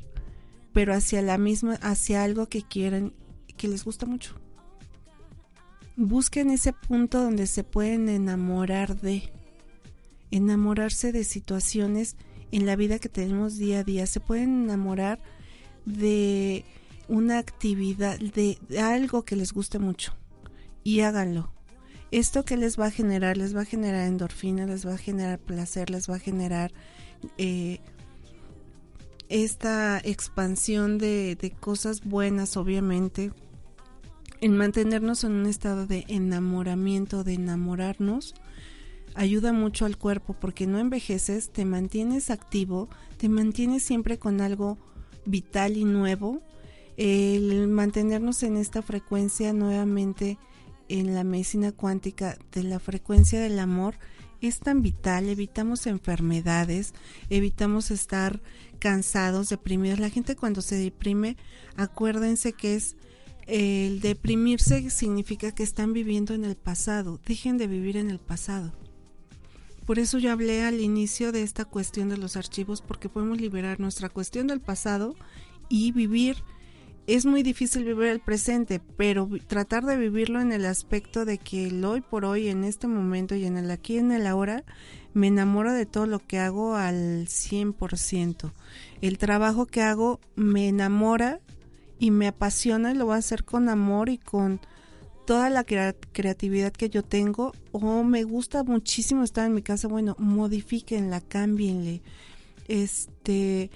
pero 0.77 0.93
hacia 0.93 1.23
la 1.23 1.39
misma, 1.39 1.73
hacia 1.81 2.23
algo 2.23 2.49
que 2.49 2.61
quieren, 2.61 3.11
que 3.57 3.67
les 3.67 3.83
gusta 3.83 4.05
mucho. 4.05 4.35
Busquen 5.95 6.51
ese 6.51 6.71
punto 6.71 7.19
donde 7.19 7.47
se 7.47 7.63
pueden 7.63 8.09
enamorar 8.09 9.01
de. 9.01 9.23
enamorarse 10.29 11.11
de 11.11 11.23
situaciones 11.23 12.15
en 12.51 12.67
la 12.67 12.75
vida 12.75 12.99
que 12.99 13.09
tenemos 13.09 13.57
día 13.57 13.79
a 13.79 13.83
día. 13.83 14.05
Se 14.05 14.19
pueden 14.19 14.65
enamorar 14.65 15.19
de 15.85 16.63
una 17.07 17.39
actividad, 17.39 18.19
de, 18.19 18.59
algo 18.79 19.25
que 19.25 19.35
les 19.35 19.53
guste 19.53 19.79
mucho 19.79 20.13
y 20.83 20.99
háganlo. 20.99 21.51
Esto 22.11 22.45
que 22.45 22.55
les 22.55 22.79
va 22.79 22.85
a 22.85 22.91
generar, 22.91 23.35
les 23.35 23.55
va 23.55 23.61
a 23.61 23.65
generar 23.65 24.05
endorfina, 24.05 24.67
les 24.67 24.85
va 24.85 24.93
a 24.93 24.99
generar 24.99 25.39
placer, 25.39 25.89
les 25.89 26.07
va 26.07 26.17
a 26.17 26.19
generar 26.19 26.71
eh, 27.39 27.79
esta 29.29 29.99
expansión 29.99 30.97
de, 30.97 31.35
de 31.35 31.51
cosas 31.51 32.03
buenas, 32.03 32.57
obviamente, 32.57 33.31
en 34.41 34.55
mantenernos 34.57 35.23
en 35.23 35.31
un 35.33 35.45
estado 35.47 35.87
de 35.87 36.05
enamoramiento, 36.07 37.23
de 37.23 37.33
enamorarnos, 37.33 38.35
ayuda 39.15 39.51
mucho 39.51 39.85
al 39.85 39.97
cuerpo 39.97 40.35
porque 40.39 40.67
no 40.67 40.79
envejeces, 40.79 41.49
te 41.49 41.65
mantienes 41.65 42.29
activo, 42.29 42.87
te 43.17 43.29
mantienes 43.29 43.83
siempre 43.83 44.19
con 44.19 44.41
algo 44.41 44.77
vital 45.25 45.75
y 45.75 45.83
nuevo. 45.83 46.41
El 46.97 47.67
mantenernos 47.67 48.43
en 48.43 48.57
esta 48.57 48.81
frecuencia 48.81 49.53
nuevamente 49.53 50.37
en 50.89 51.13
la 51.13 51.23
medicina 51.23 51.71
cuántica 51.71 52.37
de 52.51 52.63
la 52.63 52.79
frecuencia 52.79 53.39
del 53.41 53.59
amor 53.59 53.95
es 54.41 54.59
tan 54.59 54.81
vital, 54.81 55.29
evitamos 55.29 55.87
enfermedades, 55.87 56.93
evitamos 57.29 57.91
estar 57.91 58.41
cansados, 58.79 59.49
deprimidos. 59.49 59.99
La 59.99 60.09
gente 60.09 60.35
cuando 60.35 60.61
se 60.61 60.75
deprime, 60.75 61.37
acuérdense 61.75 62.53
que 62.53 62.75
es 62.75 62.95
el 63.47 64.01
deprimirse 64.01 64.89
significa 64.89 65.53
que 65.53 65.63
están 65.63 65.93
viviendo 65.93 66.33
en 66.33 66.43
el 66.43 66.57
pasado. 66.57 67.19
Dejen 67.25 67.57
de 67.57 67.67
vivir 67.67 67.95
en 67.95 68.09
el 68.09 68.19
pasado. 68.19 68.73
Por 69.85 69.99
eso 69.99 70.17
yo 70.17 70.33
hablé 70.33 70.63
al 70.63 70.81
inicio 70.81 71.31
de 71.31 71.43
esta 71.43 71.63
cuestión 71.63 72.09
de 72.09 72.17
los 72.17 72.35
archivos, 72.35 72.81
porque 72.81 73.07
podemos 73.07 73.39
liberar 73.39 73.79
nuestra 73.79 74.09
cuestión 74.09 74.47
del 74.47 74.59
pasado 74.59 75.15
y 75.69 75.93
vivir. 75.93 76.43
Es 77.07 77.25
muy 77.25 77.41
difícil 77.41 77.85
vivir 77.85 78.07
el 78.07 78.19
presente, 78.19 78.81
pero 78.97 79.29
tratar 79.47 79.85
de 79.85 79.95
vivirlo 79.95 80.41
en 80.41 80.51
el 80.51 80.65
aspecto 80.65 81.23
de 81.23 81.37
que 81.37 81.67
el 81.67 81.85
hoy 81.85 82.01
por 82.01 82.25
hoy, 82.25 82.49
en 82.49 82.65
este 82.65 82.87
momento 82.87 83.33
y 83.33 83.45
en 83.45 83.55
el 83.55 83.71
aquí 83.71 83.93
y 83.93 83.99
en 83.99 84.11
el 84.11 84.27
ahora, 84.27 84.65
me 85.13 85.27
enamoro 85.27 85.71
de 85.71 85.85
todo 85.85 86.05
lo 86.05 86.19
que 86.19 86.37
hago 86.37 86.75
al 86.75 87.27
100%. 87.27 88.51
El 88.99 89.17
trabajo 89.17 89.65
que 89.67 89.83
hago 89.83 90.19
me 90.35 90.67
enamora 90.67 91.39
y 91.97 92.11
me 92.11 92.27
apasiona 92.27 92.91
y 92.91 92.95
lo 92.95 93.05
voy 93.05 93.15
a 93.15 93.19
hacer 93.19 93.45
con 93.45 93.69
amor 93.69 94.09
y 94.09 94.17
con 94.17 94.59
toda 95.25 95.49
la 95.49 95.63
creatividad 95.63 96.73
que 96.73 96.89
yo 96.89 97.03
tengo 97.03 97.53
o 97.71 98.03
me 98.03 98.23
gusta 98.25 98.65
muchísimo 98.65 99.23
estar 99.23 99.45
en 99.45 99.53
mi 99.53 99.61
casa, 99.61 99.87
bueno, 99.87 100.17
modifíquenla, 100.19 101.21
cámbienle. 101.21 102.01
Este, 102.67 103.71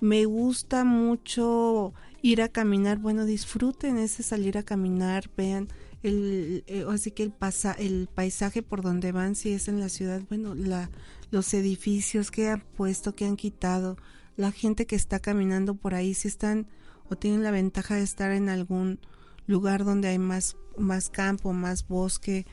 me 0.00 0.24
gusta 0.24 0.84
mucho 0.84 1.92
ir 2.26 2.42
a 2.42 2.48
caminar, 2.48 2.98
bueno, 2.98 3.24
disfruten 3.24 3.98
ese 3.98 4.24
salir 4.24 4.58
a 4.58 4.64
caminar, 4.64 5.30
vean 5.36 5.68
el 6.02 6.64
eh, 6.66 6.84
así 6.88 7.12
que 7.12 7.22
el 7.22 7.30
pasa 7.30 7.72
el 7.72 8.08
paisaje 8.12 8.62
por 8.62 8.82
donde 8.82 9.12
van 9.12 9.36
si 9.36 9.52
es 9.52 9.68
en 9.68 9.78
la 9.78 9.88
ciudad, 9.88 10.22
bueno, 10.28 10.54
la 10.56 10.90
los 11.30 11.54
edificios 11.54 12.32
que 12.32 12.48
han 12.48 12.62
puesto, 12.76 13.14
que 13.14 13.26
han 13.26 13.36
quitado, 13.36 13.96
la 14.36 14.50
gente 14.50 14.86
que 14.86 14.96
está 14.96 15.20
caminando 15.20 15.76
por 15.76 15.94
ahí 15.94 16.14
si 16.14 16.26
están 16.26 16.66
o 17.08 17.16
tienen 17.16 17.44
la 17.44 17.52
ventaja 17.52 17.94
de 17.94 18.02
estar 18.02 18.32
en 18.32 18.48
algún 18.48 18.98
lugar 19.46 19.84
donde 19.84 20.08
hay 20.08 20.18
más, 20.18 20.56
más 20.76 21.08
campo, 21.08 21.52
más 21.52 21.86
bosque 21.86 22.44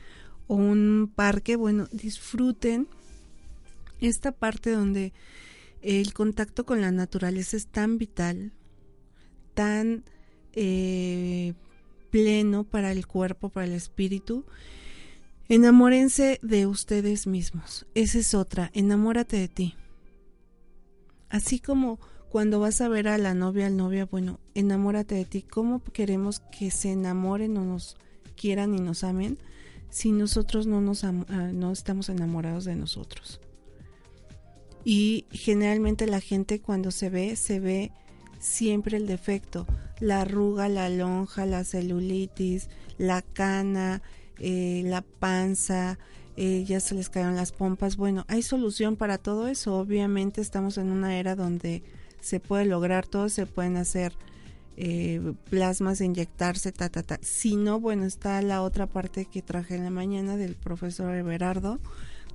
o 0.46 0.54
un 0.54 1.12
parque, 1.12 1.56
bueno, 1.56 1.88
disfruten 1.90 2.86
esta 4.00 4.30
parte 4.30 4.70
donde 4.70 5.12
el 5.82 6.12
contacto 6.12 6.64
con 6.64 6.80
la 6.80 6.92
naturaleza 6.92 7.56
es 7.56 7.66
tan 7.66 7.98
vital, 7.98 8.52
tan 9.54 10.04
eh, 10.52 11.54
pleno 12.10 12.64
para 12.64 12.92
el 12.92 13.06
cuerpo, 13.06 13.48
para 13.48 13.66
el 13.66 13.72
espíritu. 13.72 14.44
Enamórense 15.48 16.38
de 16.42 16.66
ustedes 16.66 17.26
mismos. 17.26 17.86
Esa 17.94 18.18
es 18.18 18.34
otra. 18.34 18.70
Enamórate 18.72 19.36
de 19.36 19.48
ti. 19.48 19.74
Así 21.28 21.58
como 21.58 21.98
cuando 22.30 22.60
vas 22.60 22.80
a 22.80 22.88
ver 22.88 23.08
a 23.08 23.18
la 23.18 23.34
novia, 23.34 23.66
al 23.66 23.76
novio, 23.76 24.08
bueno, 24.10 24.40
enamórate 24.54 25.14
de 25.14 25.24
ti. 25.24 25.42
¿Cómo 25.42 25.82
queremos 25.82 26.40
que 26.40 26.70
se 26.70 26.92
enamoren 26.92 27.56
o 27.56 27.64
nos 27.64 27.96
quieran 28.36 28.74
y 28.74 28.80
nos 28.80 29.04
amen 29.04 29.38
si 29.90 30.10
nosotros 30.10 30.66
no, 30.66 30.80
nos 30.80 31.04
ah, 31.04 31.12
no 31.12 31.70
estamos 31.70 32.08
enamorados 32.08 32.64
de 32.64 32.74
nosotros? 32.74 33.40
Y 34.84 35.26
generalmente 35.30 36.06
la 36.06 36.20
gente 36.20 36.60
cuando 36.60 36.90
se 36.90 37.08
ve, 37.08 37.36
se 37.36 37.60
ve 37.60 37.92
siempre 38.44 38.98
el 38.98 39.06
defecto, 39.06 39.66
la 40.00 40.20
arruga, 40.20 40.68
la 40.68 40.88
lonja, 40.90 41.46
la 41.46 41.64
celulitis, 41.64 42.68
la 42.98 43.22
cana, 43.22 44.02
eh, 44.38 44.82
la 44.84 45.00
panza, 45.02 45.98
eh, 46.36 46.64
ya 46.66 46.80
se 46.80 46.94
les 46.94 47.08
caen 47.08 47.36
las 47.36 47.52
pompas. 47.52 47.96
Bueno, 47.96 48.24
hay 48.28 48.42
solución 48.42 48.96
para 48.96 49.18
todo 49.18 49.48
eso. 49.48 49.78
Obviamente 49.78 50.40
estamos 50.40 50.78
en 50.78 50.90
una 50.90 51.18
era 51.18 51.34
donde 51.34 51.82
se 52.20 52.38
puede 52.38 52.66
lograr 52.66 53.06
todo, 53.06 53.28
se 53.28 53.46
pueden 53.46 53.76
hacer 53.76 54.12
eh, 54.76 55.32
plasmas, 55.48 56.00
inyectarse, 56.00 56.70
ta, 56.70 56.90
ta, 56.90 57.02
ta. 57.02 57.18
Si 57.22 57.56
no, 57.56 57.80
bueno, 57.80 58.04
está 58.04 58.42
la 58.42 58.62
otra 58.62 58.86
parte 58.86 59.24
que 59.24 59.40
traje 59.40 59.76
en 59.76 59.84
la 59.84 59.90
mañana 59.90 60.36
del 60.36 60.54
profesor 60.54 61.14
Everardo, 61.14 61.78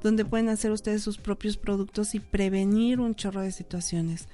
donde 0.02 0.26
pueden 0.26 0.50
hacer 0.50 0.72
ustedes 0.72 1.04
sus 1.04 1.18
propios 1.18 1.58
productos 1.58 2.16
y 2.16 2.20
prevenir 2.20 3.00
un 3.00 3.14
chorro 3.14 3.42
de 3.42 3.52
situaciones. 3.52 4.28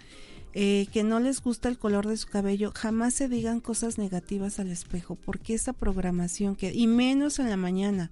Eh, 0.57 0.87
que 0.93 1.03
no 1.03 1.19
les 1.19 1.41
gusta 1.41 1.67
el 1.67 1.77
color 1.77 2.07
de 2.07 2.15
su 2.15 2.29
cabello, 2.29 2.71
jamás 2.73 3.13
se 3.13 3.27
digan 3.27 3.59
cosas 3.59 3.97
negativas 3.97 4.57
al 4.57 4.71
espejo, 4.71 5.15
porque 5.15 5.53
esa 5.53 5.73
programación 5.73 6.55
que, 6.55 6.73
y 6.73 6.87
menos 6.87 7.39
en 7.39 7.49
la 7.49 7.57
mañana, 7.57 8.09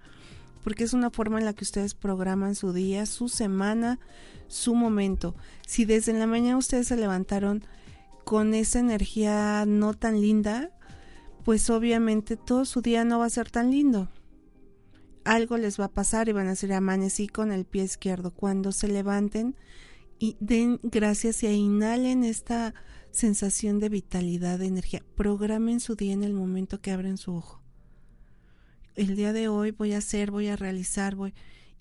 porque 0.62 0.84
es 0.84 0.91
una 0.91 1.10
forma 1.10 1.39
en 1.39 1.46
la 1.46 1.54
que 1.54 1.64
ustedes 1.64 1.94
programan 1.94 2.56
su 2.56 2.74
día, 2.74 3.06
su 3.06 3.30
semana, 3.30 3.98
su 4.50 4.76
momento. 4.76 5.36
Si 5.66 5.86
desde 5.86 6.12
la 6.12 6.28
mañana 6.28 6.58
ustedes 6.58 6.89
se 6.89 6.98
levantaron 6.98 7.64
con 8.26 8.54
esa 8.54 8.80
energía 8.80 9.64
no 9.66 9.94
tan 9.94 10.20
linda, 10.20 10.70
pues 11.46 11.70
obviamente 11.70 12.36
todo 12.36 12.66
su 12.66 12.82
día 12.82 13.06
no 13.06 13.20
va 13.20 13.26
a 13.28 13.30
ser 13.30 13.50
tan 13.50 13.72
lindo. 13.72 14.10
Algo 15.24 15.56
les 15.56 15.80
va 15.80 15.86
a 15.86 15.94
pasar 15.94 16.28
y 16.28 16.34
van 16.34 16.48
a 16.48 16.52
decir 16.52 16.74
amanecí 16.74 17.30
con 17.30 17.54
el 17.54 17.64
pie 17.64 17.84
izquierdo. 17.84 18.32
Cuando 18.32 18.74
se 18.74 18.89
levanten 18.89 19.56
y 20.24 20.38
den 20.39 20.80
gracias 20.84 21.43
y 21.43 21.47
inhalen 21.47 22.24
esta 22.24 22.74
sensación 23.11 23.80
de 23.80 23.89
vitalidad, 23.89 24.59
de 24.59 24.67
energía, 24.67 25.03
programen 25.15 25.80
su 25.80 25.95
día 25.95 26.13
en 26.13 26.24
el 26.24 26.34
momento 26.34 26.80
que 26.80 26.91
abren 26.91 27.17
su 27.17 27.36
ojo 27.36 27.63
el 28.95 29.15
día 29.15 29.34
de 29.34 29.47
hoy 29.47 29.71
voy 29.71 29.93
a 29.93 29.97
hacer, 29.99 30.32
voy 30.32 30.47
a 30.47 30.55
realizar, 30.55 31.15
voy... 31.15 31.34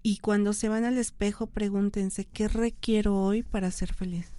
Y 0.02 0.18
cuando 0.18 0.52
se 0.52 0.68
van 0.68 0.84
al 0.84 0.98
espejo, 0.98 1.46
pregúntense, 1.46 2.24
¿qué 2.24 2.48
requiero 2.48 3.16
hoy 3.16 3.42
para 3.42 3.70
ser 3.70 3.94
feliz? 3.94 4.32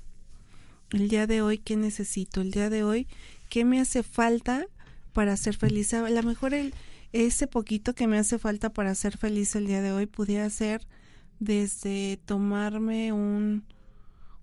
El 0.91 1.07
día 1.07 1.25
de 1.25 1.41
hoy, 1.41 1.57
¿qué 1.57 1.77
necesito? 1.77 2.41
El 2.41 2.51
día 2.51 2.69
de 2.69 2.83
hoy, 2.83 3.07
¿qué 3.49 3.63
me 3.63 3.79
hace 3.79 4.03
falta 4.03 4.65
para 5.13 5.37
ser 5.37 5.55
feliz? 5.55 5.93
A 5.93 6.09
lo 6.09 6.23
mejor 6.23 6.53
el, 6.53 6.73
ese 7.13 7.47
poquito 7.47 7.95
que 7.95 8.07
me 8.07 8.17
hace 8.17 8.39
falta 8.39 8.73
para 8.73 8.93
ser 8.93 9.17
feliz 9.17 9.55
el 9.55 9.67
día 9.67 9.81
de 9.81 9.93
hoy 9.93 10.05
pudiera 10.05 10.49
ser 10.49 10.85
desde 11.39 12.19
tomarme 12.25 13.13
un 13.13 13.63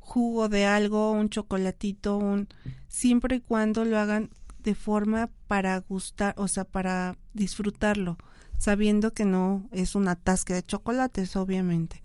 jugo 0.00 0.48
de 0.48 0.66
algo, 0.66 1.12
un 1.12 1.30
chocolatito, 1.30 2.18
un 2.18 2.48
siempre 2.88 3.36
y 3.36 3.40
cuando 3.40 3.84
lo 3.84 3.98
hagan 3.98 4.30
de 4.58 4.74
forma 4.74 5.30
para 5.46 5.78
gustar, 5.78 6.34
o 6.36 6.48
sea, 6.48 6.64
para 6.64 7.16
disfrutarlo, 7.32 8.18
sabiendo 8.58 9.12
que 9.12 9.24
no 9.24 9.68
es 9.70 9.94
un 9.94 10.08
atasque 10.08 10.52
de 10.52 10.64
chocolates, 10.64 11.36
obviamente. 11.36 12.02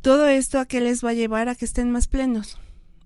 Todo 0.00 0.26
esto 0.26 0.58
a 0.58 0.66
qué 0.66 0.80
les 0.80 1.04
va 1.04 1.10
a 1.10 1.14
llevar 1.14 1.48
a 1.48 1.54
que 1.54 1.64
estén 1.64 1.90
más 1.90 2.08
plenos. 2.08 2.58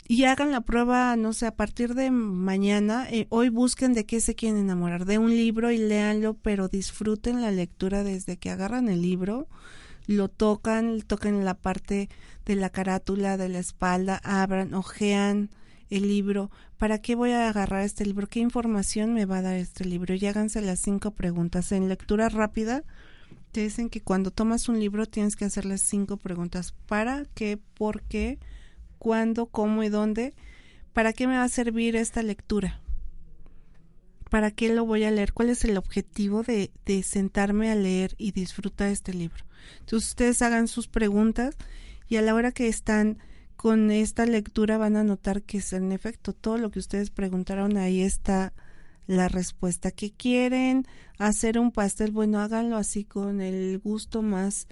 Y 0.06 0.24
hagan 0.24 0.52
la 0.52 0.60
prueba, 0.60 1.16
no 1.16 1.32
sé, 1.32 1.46
a 1.46 1.56
partir 1.56 1.94
de 1.94 2.10
mañana, 2.10 3.08
eh, 3.10 3.26
hoy 3.30 3.48
busquen 3.48 3.94
de 3.94 4.04
qué 4.04 4.20
se 4.20 4.34
quieren 4.34 4.58
enamorar, 4.58 5.06
de 5.06 5.18
un 5.18 5.30
libro 5.30 5.70
y 5.70 5.78
léanlo, 5.78 6.34
pero 6.34 6.68
disfruten 6.68 7.40
la 7.40 7.50
lectura 7.50 8.04
desde 8.04 8.36
que 8.36 8.50
agarran 8.50 8.88
el 8.88 9.00
libro, 9.00 9.48
lo 10.06 10.28
tocan, 10.28 11.02
toquen 11.02 11.44
la 11.44 11.54
parte 11.54 12.08
de 12.44 12.56
la 12.56 12.70
carátula, 12.70 13.36
de 13.36 13.48
la 13.48 13.58
espalda, 13.58 14.20
abran, 14.24 14.74
ojean, 14.74 15.50
el 15.90 16.08
libro, 16.08 16.50
¿para 16.78 16.98
qué 16.98 17.14
voy 17.14 17.32
a 17.32 17.48
agarrar 17.48 17.82
este 17.82 18.04
libro? 18.04 18.26
¿Qué 18.26 18.40
información 18.40 19.14
me 19.14 19.26
va 19.26 19.38
a 19.38 19.42
dar 19.42 19.54
este 19.54 19.84
libro? 19.84 20.14
Y 20.14 20.26
háganse 20.26 20.60
las 20.60 20.80
cinco 20.80 21.12
preguntas. 21.12 21.72
En 21.72 21.88
lectura 21.88 22.28
rápida 22.28 22.84
te 23.52 23.62
dicen 23.62 23.90
que 23.90 24.00
cuando 24.00 24.30
tomas 24.30 24.68
un 24.68 24.80
libro 24.80 25.06
tienes 25.06 25.36
que 25.36 25.44
hacerle 25.44 25.78
cinco 25.78 26.16
preguntas. 26.16 26.74
¿Para 26.86 27.26
qué? 27.34 27.58
¿Por 27.74 28.02
qué? 28.02 28.38
¿Cuándo? 28.98 29.46
¿Cómo 29.46 29.82
y 29.84 29.88
dónde? 29.88 30.34
¿Para 30.92 31.12
qué 31.12 31.26
me 31.26 31.36
va 31.36 31.44
a 31.44 31.48
servir 31.48 31.96
esta 31.96 32.22
lectura? 32.22 32.80
¿para 34.34 34.50
qué 34.50 34.74
lo 34.74 34.84
voy 34.84 35.04
a 35.04 35.12
leer? 35.12 35.32
¿Cuál 35.32 35.50
es 35.50 35.64
el 35.64 35.76
objetivo 35.76 36.42
de, 36.42 36.72
de 36.86 37.04
sentarme 37.04 37.70
a 37.70 37.76
leer 37.76 38.16
y 38.18 38.32
disfrutar 38.32 38.88
este 38.88 39.14
libro? 39.14 39.44
Entonces 39.80 40.10
ustedes 40.10 40.42
hagan 40.42 40.68
sus 40.68 40.88
preguntas 40.88 41.56
y 42.08 42.16
a 42.16 42.22
la 42.22 42.34
hora 42.34 42.52
que 42.52 42.68
están 42.68 43.18
con 43.56 43.90
esta 43.90 44.26
lectura 44.26 44.78
van 44.78 44.96
a 44.96 45.04
notar 45.04 45.42
que 45.42 45.58
es 45.58 45.72
en 45.72 45.92
efecto 45.92 46.32
todo 46.32 46.58
lo 46.58 46.70
que 46.70 46.78
ustedes 46.78 47.10
preguntaron 47.10 47.76
ahí 47.76 48.02
está 48.02 48.52
la 49.06 49.28
respuesta. 49.28 49.90
Que 49.90 50.12
quieren 50.12 50.86
hacer 51.18 51.58
un 51.58 51.72
pastel 51.72 52.10
bueno 52.10 52.40
háganlo 52.40 52.76
así 52.76 53.04
con 53.04 53.40
el 53.40 53.78
gusto 53.78 54.22
más 54.22 54.66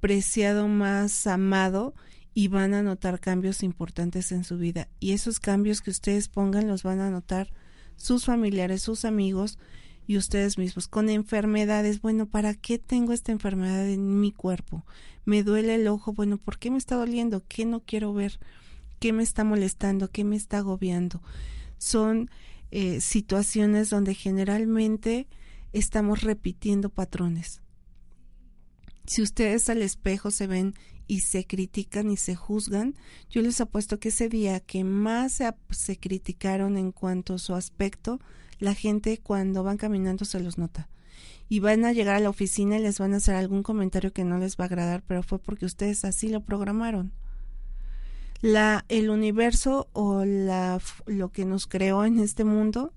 preciado 0.00 0.68
más 0.68 1.26
amado 1.26 1.94
y 2.34 2.48
van 2.48 2.72
a 2.72 2.82
notar 2.82 3.18
cambios 3.18 3.62
importantes 3.62 4.30
en 4.32 4.44
su 4.44 4.58
vida. 4.58 4.88
Y 5.00 5.12
esos 5.12 5.40
cambios 5.40 5.80
que 5.80 5.90
ustedes 5.90 6.28
pongan 6.28 6.68
los 6.68 6.84
van 6.84 7.00
a 7.00 7.10
notar 7.10 7.52
sus 7.96 8.24
familiares 8.24 8.80
sus 8.82 9.04
amigos 9.04 9.58
y 10.08 10.16
ustedes 10.16 10.58
mismos 10.58 10.88
con 10.88 11.08
enfermedades 11.08 12.00
bueno 12.00 12.26
para 12.26 12.54
qué 12.54 12.78
tengo 12.78 13.12
esta 13.12 13.30
enfermedad 13.30 13.88
en 13.88 14.20
mi 14.20 14.32
cuerpo 14.32 14.84
me 15.28 15.42
duele 15.42 15.74
el 15.74 15.86
ojo, 15.88 16.14
bueno, 16.14 16.38
¿por 16.38 16.58
qué 16.58 16.70
me 16.70 16.78
está 16.78 16.96
doliendo? 16.96 17.44
¿Qué 17.46 17.66
no 17.66 17.80
quiero 17.80 18.14
ver? 18.14 18.40
¿Qué 18.98 19.12
me 19.12 19.22
está 19.22 19.44
molestando? 19.44 20.10
¿Qué 20.10 20.24
me 20.24 20.36
está 20.36 20.56
agobiando? 20.56 21.20
Son 21.76 22.30
eh, 22.70 23.02
situaciones 23.02 23.90
donde 23.90 24.14
generalmente 24.14 25.28
estamos 25.74 26.22
repitiendo 26.22 26.88
patrones. 26.88 27.60
Si 29.04 29.20
ustedes 29.20 29.68
al 29.68 29.82
espejo 29.82 30.30
se 30.30 30.46
ven 30.46 30.72
y 31.06 31.20
se 31.20 31.46
critican 31.46 32.10
y 32.10 32.16
se 32.16 32.34
juzgan, 32.34 32.94
yo 33.28 33.42
les 33.42 33.60
apuesto 33.60 34.00
que 34.00 34.08
ese 34.08 34.30
día 34.30 34.60
que 34.60 34.82
más 34.82 35.32
se, 35.32 35.54
se 35.68 35.98
criticaron 35.98 36.78
en 36.78 36.90
cuanto 36.90 37.34
a 37.34 37.38
su 37.38 37.54
aspecto, 37.54 38.18
la 38.58 38.74
gente 38.74 39.18
cuando 39.18 39.62
van 39.62 39.76
caminando 39.76 40.24
se 40.24 40.40
los 40.40 40.58
nota 40.58 40.88
y 41.48 41.60
van 41.60 41.84
a 41.84 41.92
llegar 41.92 42.16
a 42.16 42.20
la 42.20 42.28
oficina 42.28 42.78
y 42.78 42.82
les 42.82 42.98
van 42.98 43.14
a 43.14 43.18
hacer 43.18 43.34
algún 43.34 43.62
comentario 43.62 44.12
que 44.12 44.24
no 44.24 44.38
les 44.38 44.56
va 44.56 44.64
a 44.64 44.66
agradar, 44.66 45.02
pero 45.06 45.22
fue 45.22 45.38
porque 45.38 45.64
ustedes 45.64 46.04
así 46.04 46.28
lo 46.28 46.42
programaron. 46.42 47.12
La, 48.40 48.84
el 48.88 49.10
universo 49.10 49.88
o 49.92 50.24
la, 50.24 50.80
lo 51.06 51.30
que 51.30 51.44
nos 51.44 51.66
creó 51.66 52.04
en 52.04 52.20
este 52.20 52.44
mundo 52.44 52.92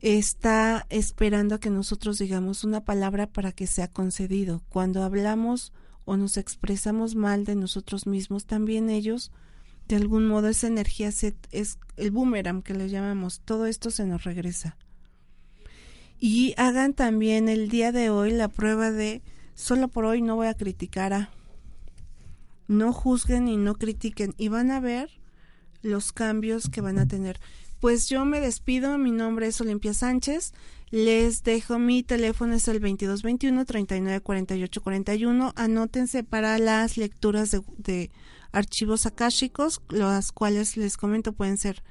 está 0.00 0.86
esperando 0.90 1.54
a 1.54 1.60
que 1.60 1.70
nosotros 1.70 2.18
digamos 2.18 2.64
una 2.64 2.84
palabra 2.84 3.26
para 3.28 3.52
que 3.52 3.66
sea 3.66 3.88
concedido. 3.88 4.62
Cuando 4.68 5.04
hablamos 5.04 5.72
o 6.04 6.16
nos 6.16 6.36
expresamos 6.36 7.14
mal 7.14 7.44
de 7.44 7.54
nosotros 7.54 8.06
mismos, 8.06 8.44
también 8.46 8.90
ellos, 8.90 9.30
de 9.90 9.96
algún 9.96 10.26
modo, 10.26 10.48
esa 10.48 10.66
energía 10.66 11.12
se, 11.12 11.34
es 11.50 11.78
el 11.96 12.10
boomerang 12.10 12.62
que 12.62 12.74
le 12.74 12.88
llamamos, 12.88 13.40
todo 13.44 13.66
esto 13.66 13.90
se 13.90 14.06
nos 14.06 14.24
regresa 14.24 14.76
y 16.20 16.54
hagan 16.58 16.92
también 16.92 17.48
el 17.48 17.70
día 17.70 17.92
de 17.92 18.10
hoy 18.10 18.30
la 18.30 18.48
prueba 18.48 18.90
de 18.90 19.22
solo 19.54 19.88
por 19.88 20.04
hoy 20.04 20.20
no 20.20 20.36
voy 20.36 20.48
a 20.48 20.54
criticar 20.54 21.14
a 21.14 21.30
no 22.68 22.92
juzguen 22.92 23.48
y 23.48 23.56
no 23.56 23.74
critiquen 23.74 24.34
y 24.36 24.48
van 24.48 24.70
a 24.70 24.80
ver 24.80 25.10
los 25.82 26.12
cambios 26.12 26.68
que 26.68 26.82
van 26.82 26.98
a 26.98 27.08
tener. 27.08 27.40
Pues 27.80 28.08
yo 28.08 28.26
me 28.26 28.38
despido, 28.38 28.98
mi 28.98 29.10
nombre 29.10 29.46
es 29.46 29.60
Olimpia 29.62 29.94
Sánchez, 29.94 30.52
les 30.90 31.42
dejo 31.42 31.78
mi 31.78 32.02
teléfono 32.02 32.54
es 32.54 32.68
el 32.68 32.80
2221 32.80 33.64
394841, 33.64 35.52
anótense 35.56 36.22
para 36.22 36.58
las 36.58 36.98
lecturas 36.98 37.56
de, 37.78 38.10
archivos 38.52 39.06
akáshicos, 39.06 39.82
las 39.88 40.32
cuales 40.32 40.76
les 40.76 40.96
comento 40.96 41.32
pueden 41.32 41.56
ser 41.56 41.82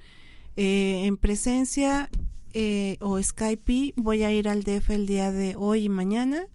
eh, 0.55 1.05
en 1.05 1.18
presencia 1.18 2.10
eh, 2.53 2.97
o 2.99 3.22
Skype. 3.22 3.93
Voy 3.95 4.24
a 4.24 4.32
ir 4.32 4.49
al 4.49 4.64
DF 4.64 4.89
el 4.91 5.05
día 5.05 5.32
de 5.32 5.55
hoy 5.55 5.86
y 5.86 5.89
mañana. 5.89 6.47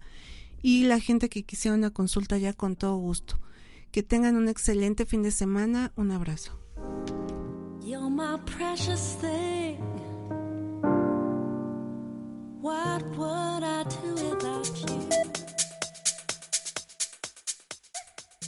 Y 0.61 0.83
la 0.83 0.99
gente 0.99 1.29
que 1.29 1.43
quisiera 1.43 1.75
una 1.75 1.91
consulta 1.91 2.37
ya 2.37 2.53
con 2.53 2.75
todo 2.75 2.97
gusto. 2.97 3.39
Que 3.91 4.03
tengan 4.03 4.35
un 4.35 4.49
excelente 4.49 5.05
fin 5.05 5.23
de 5.23 5.31
semana. 5.31 5.93
Un 5.95 6.11
abrazo. 6.11 6.59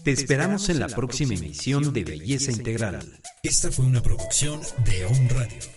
Te 0.08 0.14
esperamos 0.14 0.70
en 0.70 0.80
la 0.80 0.88
próxima 0.88 1.34
emisión 1.34 1.92
de 1.92 2.06
Belleza 2.06 2.50
Integral. 2.50 3.20
Esta 3.44 3.70
fue 3.70 3.84
una 3.84 4.02
producción 4.02 4.62
de 4.86 5.06
On 5.06 5.28
Radio. 5.28 5.77